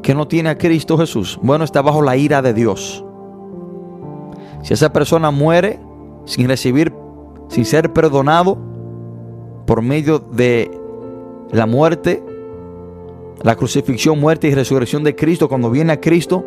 [0.00, 1.40] que no tiene a Cristo Jesús?
[1.42, 3.04] Bueno, está bajo la ira de Dios.
[4.62, 5.80] Si esa persona muere
[6.24, 6.94] sin recibir,
[7.48, 8.56] sin ser perdonado
[9.66, 10.70] por medio de
[11.50, 12.22] la muerte,
[13.42, 16.44] la crucifixión, muerte y resurrección de Cristo, cuando viene a Cristo,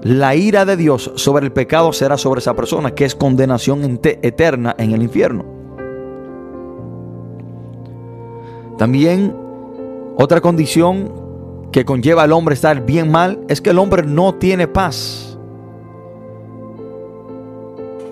[0.00, 4.74] la ira de Dios sobre el pecado será sobre esa persona, que es condenación eterna
[4.78, 5.57] en el infierno.
[8.78, 9.36] También
[10.16, 11.12] otra condición
[11.70, 15.38] que conlleva al hombre estar bien mal es que el hombre no tiene paz.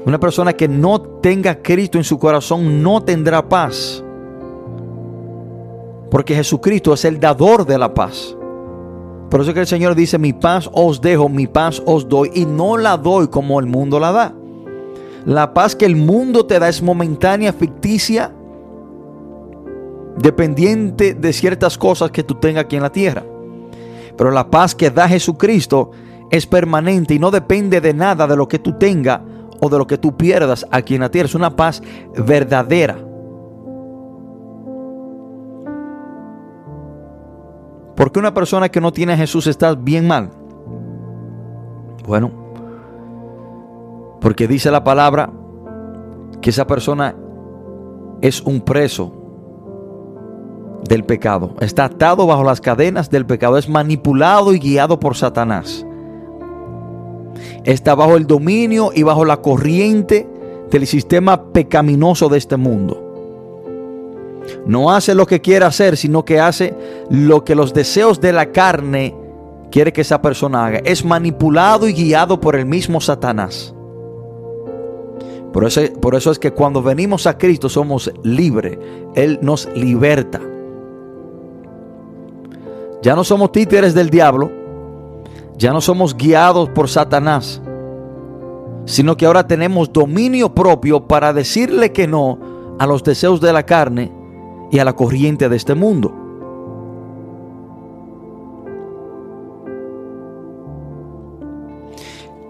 [0.05, 4.05] Una persona que no tenga Cristo en su corazón no tendrá paz.
[6.11, 8.37] Porque Jesucristo es el dador de la paz.
[9.31, 12.31] Por eso que el Señor dice, mi paz os dejo, mi paz os doy.
[12.35, 14.35] Y no la doy como el mundo la da.
[15.25, 18.33] La paz que el mundo te da es momentánea, ficticia,
[20.17, 23.23] dependiente de ciertas cosas que tú tengas aquí en la tierra.
[24.17, 25.91] Pero la paz que da Jesucristo
[26.31, 29.21] es permanente y no depende de nada de lo que tú tengas
[29.61, 31.27] o de lo que tú pierdas aquí en la tierra.
[31.27, 31.83] Es una paz
[32.17, 32.99] verdadera.
[37.95, 40.31] ¿Por qué una persona que no tiene a Jesús está bien mal?
[42.07, 42.31] Bueno,
[44.21, 45.31] porque dice la palabra
[46.41, 47.14] que esa persona
[48.21, 49.26] es un preso
[50.89, 51.55] del pecado.
[51.61, 53.59] Está atado bajo las cadenas del pecado.
[53.59, 55.84] Es manipulado y guiado por Satanás.
[57.64, 60.28] Está bajo el dominio y bajo la corriente
[60.70, 63.03] del sistema pecaminoso de este mundo.
[64.66, 66.74] No hace lo que quiere hacer, sino que hace
[67.11, 69.14] lo que los deseos de la carne
[69.70, 70.78] quiere que esa persona haga.
[70.84, 73.74] Es manipulado y guiado por el mismo Satanás.
[75.53, 78.78] Por eso, por eso es que cuando venimos a Cristo somos libres.
[79.14, 80.41] Él nos liberta.
[83.07, 84.51] Ya no somos títeres del diablo.
[85.57, 87.63] Ya no somos guiados por Satanás.
[88.85, 92.39] sino que ahora tenemos dominio propio para decirle que no
[92.79, 94.13] a los deseos de la carne
[94.71, 96.13] y a la corriente de este mundo.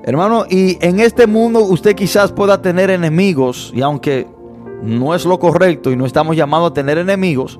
[0.04, 4.26] Hermano, y en este mundo usted quizás pueda tener enemigos, y aunque
[4.82, 7.58] no es lo correcto y no estamos llamados a tener enemigos,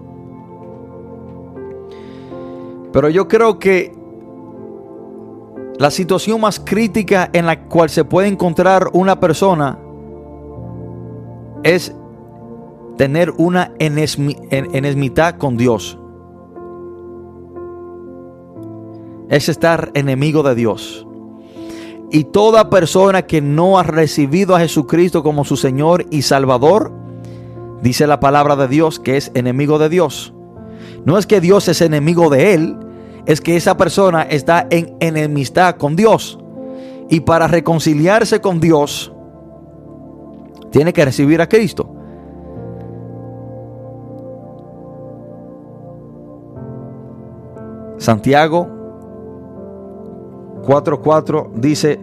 [2.97, 3.95] pero yo creo que
[5.79, 9.79] la situación más crítica en la cual se puede encontrar una persona
[11.63, 11.95] es
[12.97, 15.99] tener una enemistad con Dios.
[19.29, 21.07] Es estar enemigo de Dios.
[22.11, 26.95] Y toda persona que no ha recibido a Jesucristo como su Señor y Salvador,
[27.83, 30.33] dice la palabra de Dios que es enemigo de Dios.
[31.05, 32.77] No es que Dios es enemigo de él,
[33.27, 36.39] es que esa persona está en enemistad con Dios.
[37.09, 39.13] Y para reconciliarse con Dios,
[40.71, 41.89] tiene que recibir a Cristo.
[47.99, 48.69] Santiago
[50.65, 52.01] 4:4 dice,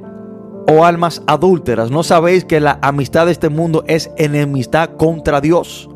[0.67, 5.89] oh almas adúlteras, ¿no sabéis que la amistad de este mundo es enemistad contra Dios?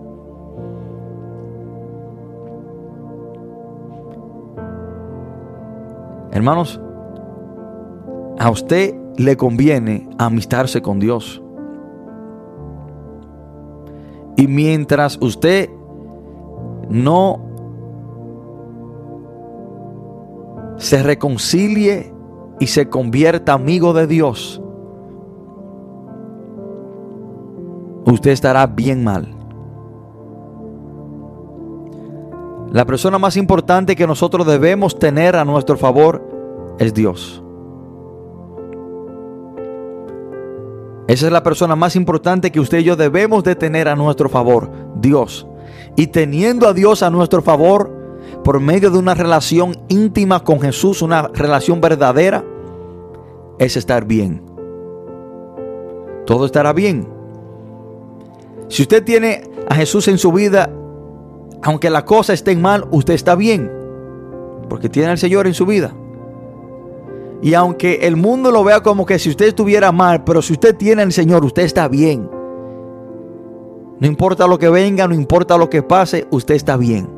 [6.38, 6.80] Hermanos,
[8.38, 11.42] a usted le conviene amistarse con Dios.
[14.36, 15.68] Y mientras usted
[16.92, 17.40] no
[20.78, 22.14] se reconcilie
[22.60, 24.62] y se convierta amigo de Dios,
[28.06, 29.37] usted estará bien mal.
[32.78, 37.42] La persona más importante que nosotros debemos tener a nuestro favor es Dios.
[41.08, 44.30] Esa es la persona más importante que usted y yo debemos de tener a nuestro
[44.30, 45.48] favor, Dios.
[45.96, 47.92] Y teniendo a Dios a nuestro favor,
[48.44, 52.46] por medio de una relación íntima con Jesús, una relación verdadera,
[53.58, 54.44] es estar bien.
[56.28, 57.08] Todo estará bien.
[58.68, 60.70] Si usted tiene a Jesús en su vida,
[61.64, 63.72] aunque la cosa esté mal, usted está bien.
[64.70, 65.94] Porque tiene al Señor en su vida.
[67.42, 70.76] Y aunque el mundo lo vea como que si usted estuviera mal, pero si usted
[70.76, 72.30] tiene al Señor, usted está bien.
[74.00, 77.10] No importa lo que venga, no importa lo que pase, usted está bien.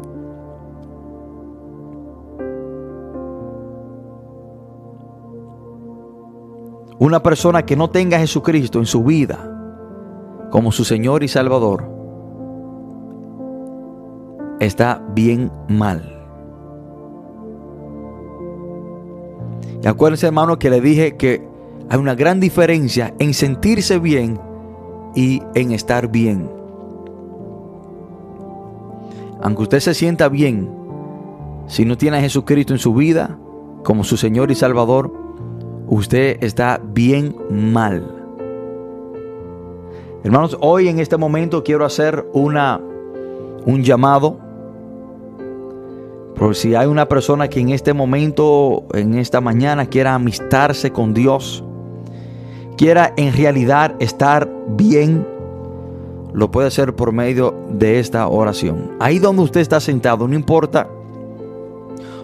[6.99, 9.55] Una persona que no tenga a Jesucristo en su vida
[10.51, 11.98] como su Señor y Salvador
[14.59, 16.15] está bien mal.
[19.81, 21.41] Y acuérdense, hermano, que le dije que
[21.89, 24.39] hay una gran diferencia en sentirse bien
[25.15, 26.49] y en estar bien.
[29.41, 30.69] Aunque usted se sienta bien,
[31.67, 33.37] si no tiene a Jesucristo en su vida
[33.83, 35.13] como su Señor y Salvador,
[35.87, 38.15] usted está bien mal.
[40.23, 42.81] Hermanos, hoy en este momento quiero hacer una
[43.65, 44.48] un llamado
[46.39, 51.13] por si hay una persona que en este momento, en esta mañana, quiera amistarse con
[51.13, 51.65] Dios,
[52.77, 55.27] quiera en realidad estar bien,
[56.31, 58.91] lo puede hacer por medio de esta oración.
[59.01, 60.87] Ahí donde usted está sentado, no importa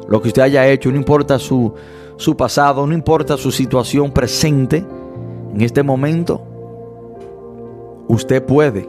[0.07, 1.73] lo que usted haya hecho, no importa su,
[2.15, 4.85] su pasado, no importa su situación presente,
[5.53, 6.41] en este momento,
[8.07, 8.87] usted puede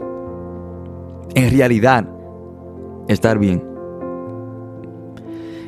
[1.35, 2.09] en realidad
[3.09, 3.66] estar bien.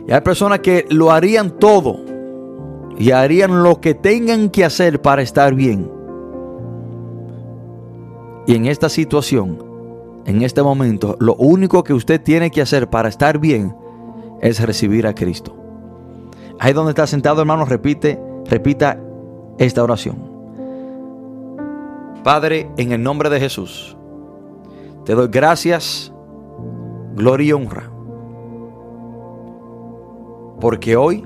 [0.09, 2.01] Y hay personas que lo harían todo
[2.97, 5.93] y harían lo que tengan que hacer para estar bien.
[8.47, 9.63] Y en esta situación,
[10.25, 13.77] en este momento, lo único que usted tiene que hacer para estar bien
[14.41, 15.55] es recibir a Cristo.
[16.59, 18.99] Ahí donde está sentado, hermano, repite, repita
[19.59, 20.17] esta oración.
[22.25, 23.95] Padre, en el nombre de Jesús,
[25.05, 26.15] te doy gracias,
[27.15, 27.98] gloria y honra
[30.61, 31.25] porque hoy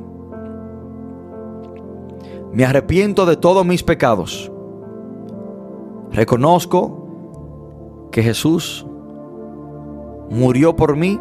[2.52, 4.50] me arrepiento de todos mis pecados.
[6.10, 8.86] Reconozco que Jesús
[10.28, 11.18] murió por mí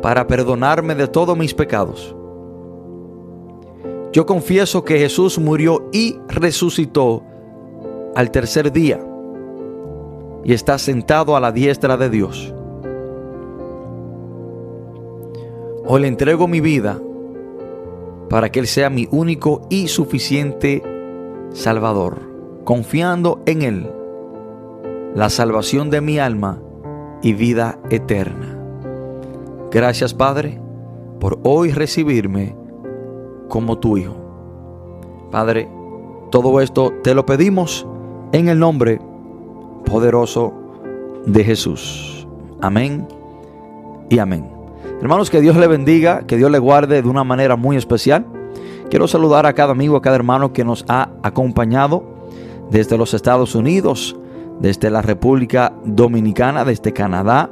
[0.00, 2.14] para perdonarme de todos mis pecados.
[4.12, 7.22] Yo confieso que Jesús murió y resucitó
[8.14, 9.00] al tercer día
[10.44, 12.54] y está sentado a la diestra de Dios.
[15.86, 16.98] Hoy le entrego mi vida
[18.30, 20.82] para que Él sea mi único y suficiente
[21.52, 22.20] Salvador,
[22.64, 23.90] confiando en Él,
[25.14, 26.58] la salvación de mi alma
[27.22, 28.58] y vida eterna.
[29.70, 30.58] Gracias Padre
[31.20, 32.56] por hoy recibirme
[33.48, 34.16] como tu Hijo.
[35.30, 35.68] Padre,
[36.30, 37.86] todo esto te lo pedimos
[38.32, 39.00] en el nombre
[39.84, 40.54] poderoso
[41.26, 42.26] de Jesús.
[42.62, 43.06] Amén
[44.08, 44.53] y amén.
[45.04, 48.24] Hermanos, que Dios le bendiga, que Dios le guarde de una manera muy especial.
[48.88, 52.02] Quiero saludar a cada amigo, a cada hermano que nos ha acompañado
[52.70, 54.16] desde los Estados Unidos,
[54.60, 57.50] desde la República Dominicana, desde Canadá.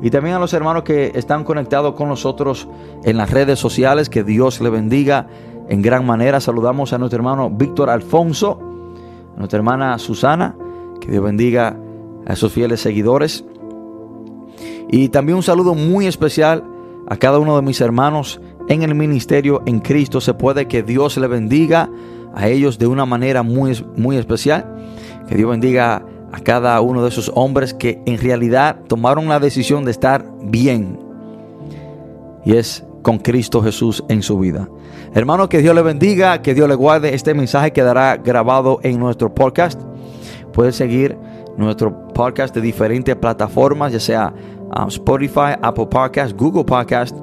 [0.00, 2.66] Y también a los hermanos que están conectados con nosotros
[3.04, 4.08] en las redes sociales.
[4.08, 5.26] Que Dios le bendiga
[5.68, 6.40] en gran manera.
[6.40, 8.58] Saludamos a nuestro hermano Víctor Alfonso,
[9.36, 10.56] a nuestra hermana Susana.
[10.98, 11.76] Que Dios bendiga
[12.26, 13.44] a esos fieles seguidores.
[14.90, 16.69] Y también un saludo muy especial
[17.08, 20.20] a cada uno de mis hermanos en el ministerio en Cristo.
[20.20, 21.90] Se puede que Dios le bendiga
[22.34, 24.76] a ellos de una manera muy, muy especial.
[25.28, 29.84] Que Dios bendiga a cada uno de esos hombres que en realidad tomaron la decisión
[29.84, 30.98] de estar bien.
[32.44, 34.68] Y es con Cristo Jesús en su vida.
[35.14, 37.14] Hermano, que Dios le bendiga, que Dios le guarde.
[37.14, 39.80] Este mensaje quedará grabado en nuestro podcast.
[40.52, 41.16] Puede seguir
[41.56, 44.34] nuestro podcast de diferentes plataformas, ya sea
[44.76, 47.16] um, Spotify, Apple Podcast, Google Podcast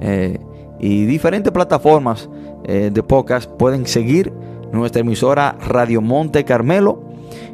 [0.00, 0.38] eh,
[0.78, 2.28] y diferentes plataformas
[2.64, 3.50] eh, de podcast.
[3.50, 4.32] Pueden seguir
[4.72, 7.02] nuestra emisora Radio Monte Carmelo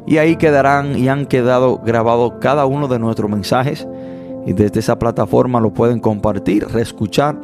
[0.07, 3.87] y ahí quedarán y han quedado grabados cada uno de nuestros mensajes
[4.45, 7.39] y desde esa plataforma lo pueden compartir, reescuchar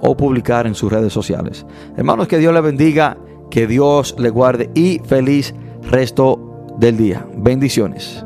[0.00, 1.64] o publicar en sus redes sociales.
[1.96, 3.16] Hermanos, que Dios le bendiga,
[3.50, 5.54] que Dios le guarde y feliz
[5.90, 7.26] resto del día.
[7.36, 8.25] Bendiciones.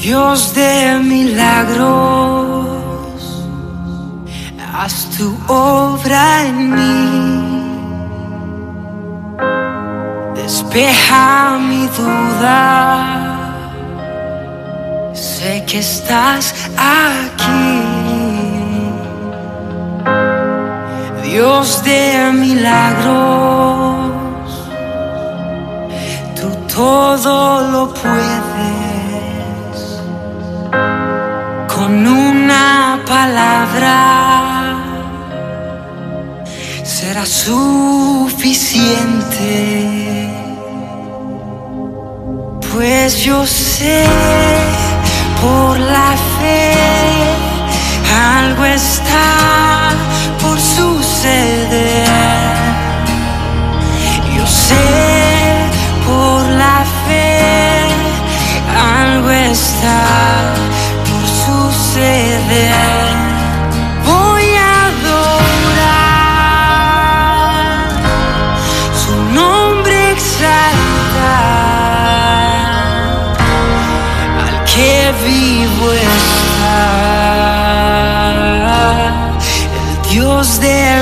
[0.00, 2.64] Dios de milagros,
[4.72, 7.60] haz tu obra en mí.
[10.34, 12.56] Despeja mi duda,
[15.12, 17.82] sé que estás aquí.
[21.24, 24.10] Dios de milagros,
[26.36, 28.89] tú todo lo puedes
[31.90, 34.76] con una palabra
[36.84, 38.78] será suficiente.
[42.72, 44.04] Pues yo sé
[45.42, 46.74] por la fe
[48.36, 49.90] algo está
[50.40, 52.06] por suceder.
[54.36, 54.86] Yo sé
[56.06, 57.88] por la fe
[59.02, 60.59] algo está
[64.06, 65.90] Voy a adorar
[68.94, 70.60] su nombre exaltar.
[74.40, 76.78] Al que vivo está,
[79.74, 81.00] el Dios de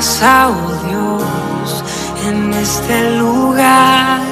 [0.00, 1.84] casa, oh Dios,
[2.26, 4.22] en este lugar,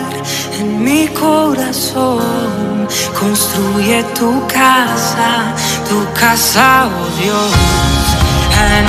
[0.58, 2.88] en mi corazón,
[3.20, 5.52] construye tu casa,
[5.86, 7.52] tu casa, oh Dios,
[8.78, 8.86] en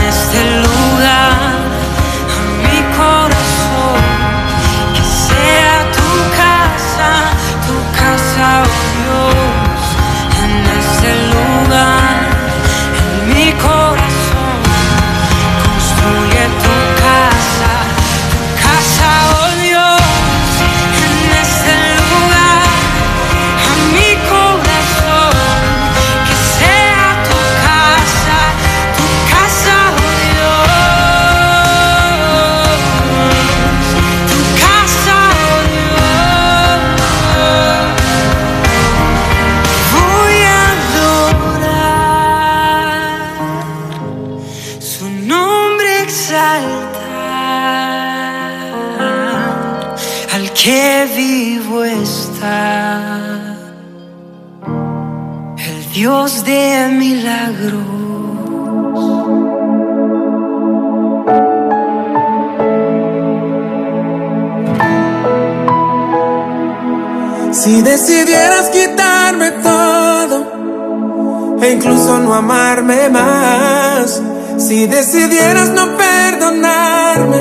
[71.80, 74.22] incluso no amarme más,
[74.58, 77.38] si decidieras no perdonarme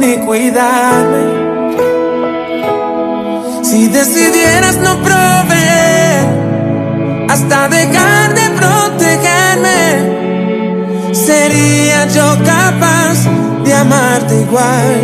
[0.00, 1.22] ni cuidarme,
[3.62, 6.26] si decidieras no proveer
[7.30, 9.80] hasta dejar de protegerme,
[11.14, 13.28] sería yo capaz
[13.64, 15.00] de amarte igual.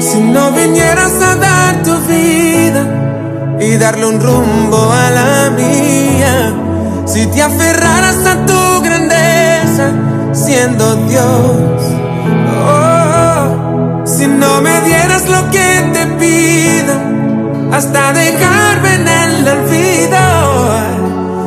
[0.00, 2.99] Si no vinieras a dar tu vida
[3.60, 6.54] y darle un rumbo a la mía,
[7.04, 9.92] si te aferraras a tu grandeza
[10.32, 11.82] siendo Dios,
[12.64, 16.94] oh, si no me dieras lo que te pido,
[17.72, 20.18] hasta dejarme en el olvido,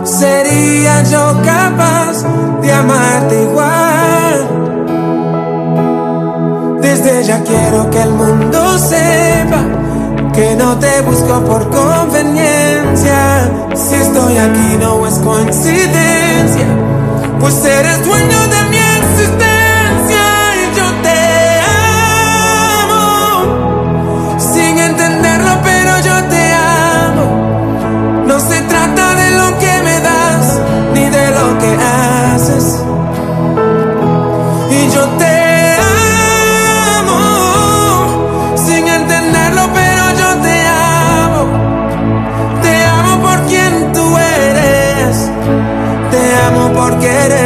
[0.05, 2.23] sería yo capaz
[2.61, 4.49] de amarte igual.
[6.79, 9.82] Desde ya quiero que el mundo sepa
[10.73, 13.51] no te busco por conveniencia.
[13.75, 16.67] Si estoy aquí no es coincidencia,
[17.39, 19.52] pues eres dueño de mi existencia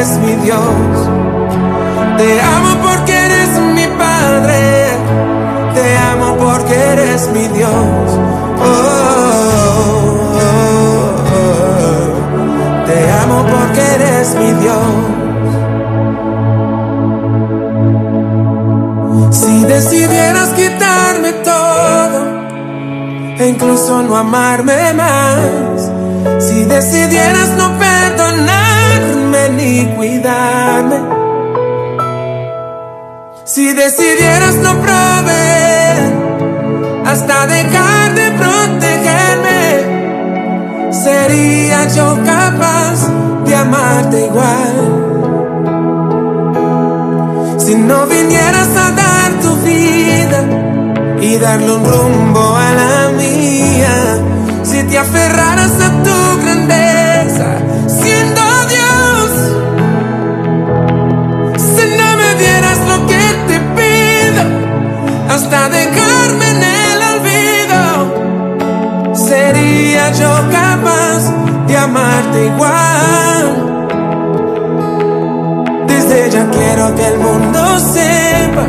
[0.08, 0.60] eres mi Dios.
[2.18, 4.88] Te amo porque eres mi Padre.
[5.74, 7.72] Te amo porque eres mi Dios.
[8.60, 8.74] Oh,
[10.34, 12.86] oh, oh.
[12.86, 14.86] Te amo porque eres mi Dios.
[19.36, 22.38] Si decidieras quitarme todo
[23.40, 25.92] e incluso no amarme más,
[26.40, 27.77] si decidieras no
[29.86, 30.98] cuidarme,
[33.46, 35.58] si decidieras no proveer
[37.48, 39.62] dejar de protegerme.
[40.92, 43.08] Sería yo capaz
[43.46, 44.76] de amarte igual.
[47.58, 50.44] Si no vinieras a dar tu vida
[51.22, 54.22] y darle un rumbo a la mía,
[54.64, 55.97] si te aferraras a
[65.48, 67.80] hasta dejarme en el olvido,
[69.16, 71.32] sería yo capaz
[71.68, 73.88] de amarte igual.
[75.88, 78.66] Desde ya quiero que el mundo sepa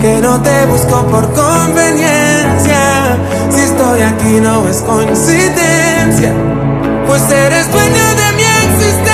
[0.00, 3.18] que no te busco por conveniencia.
[3.50, 6.32] Si estoy aquí no es coincidencia,
[7.08, 9.05] pues eres dueño de mi existencia.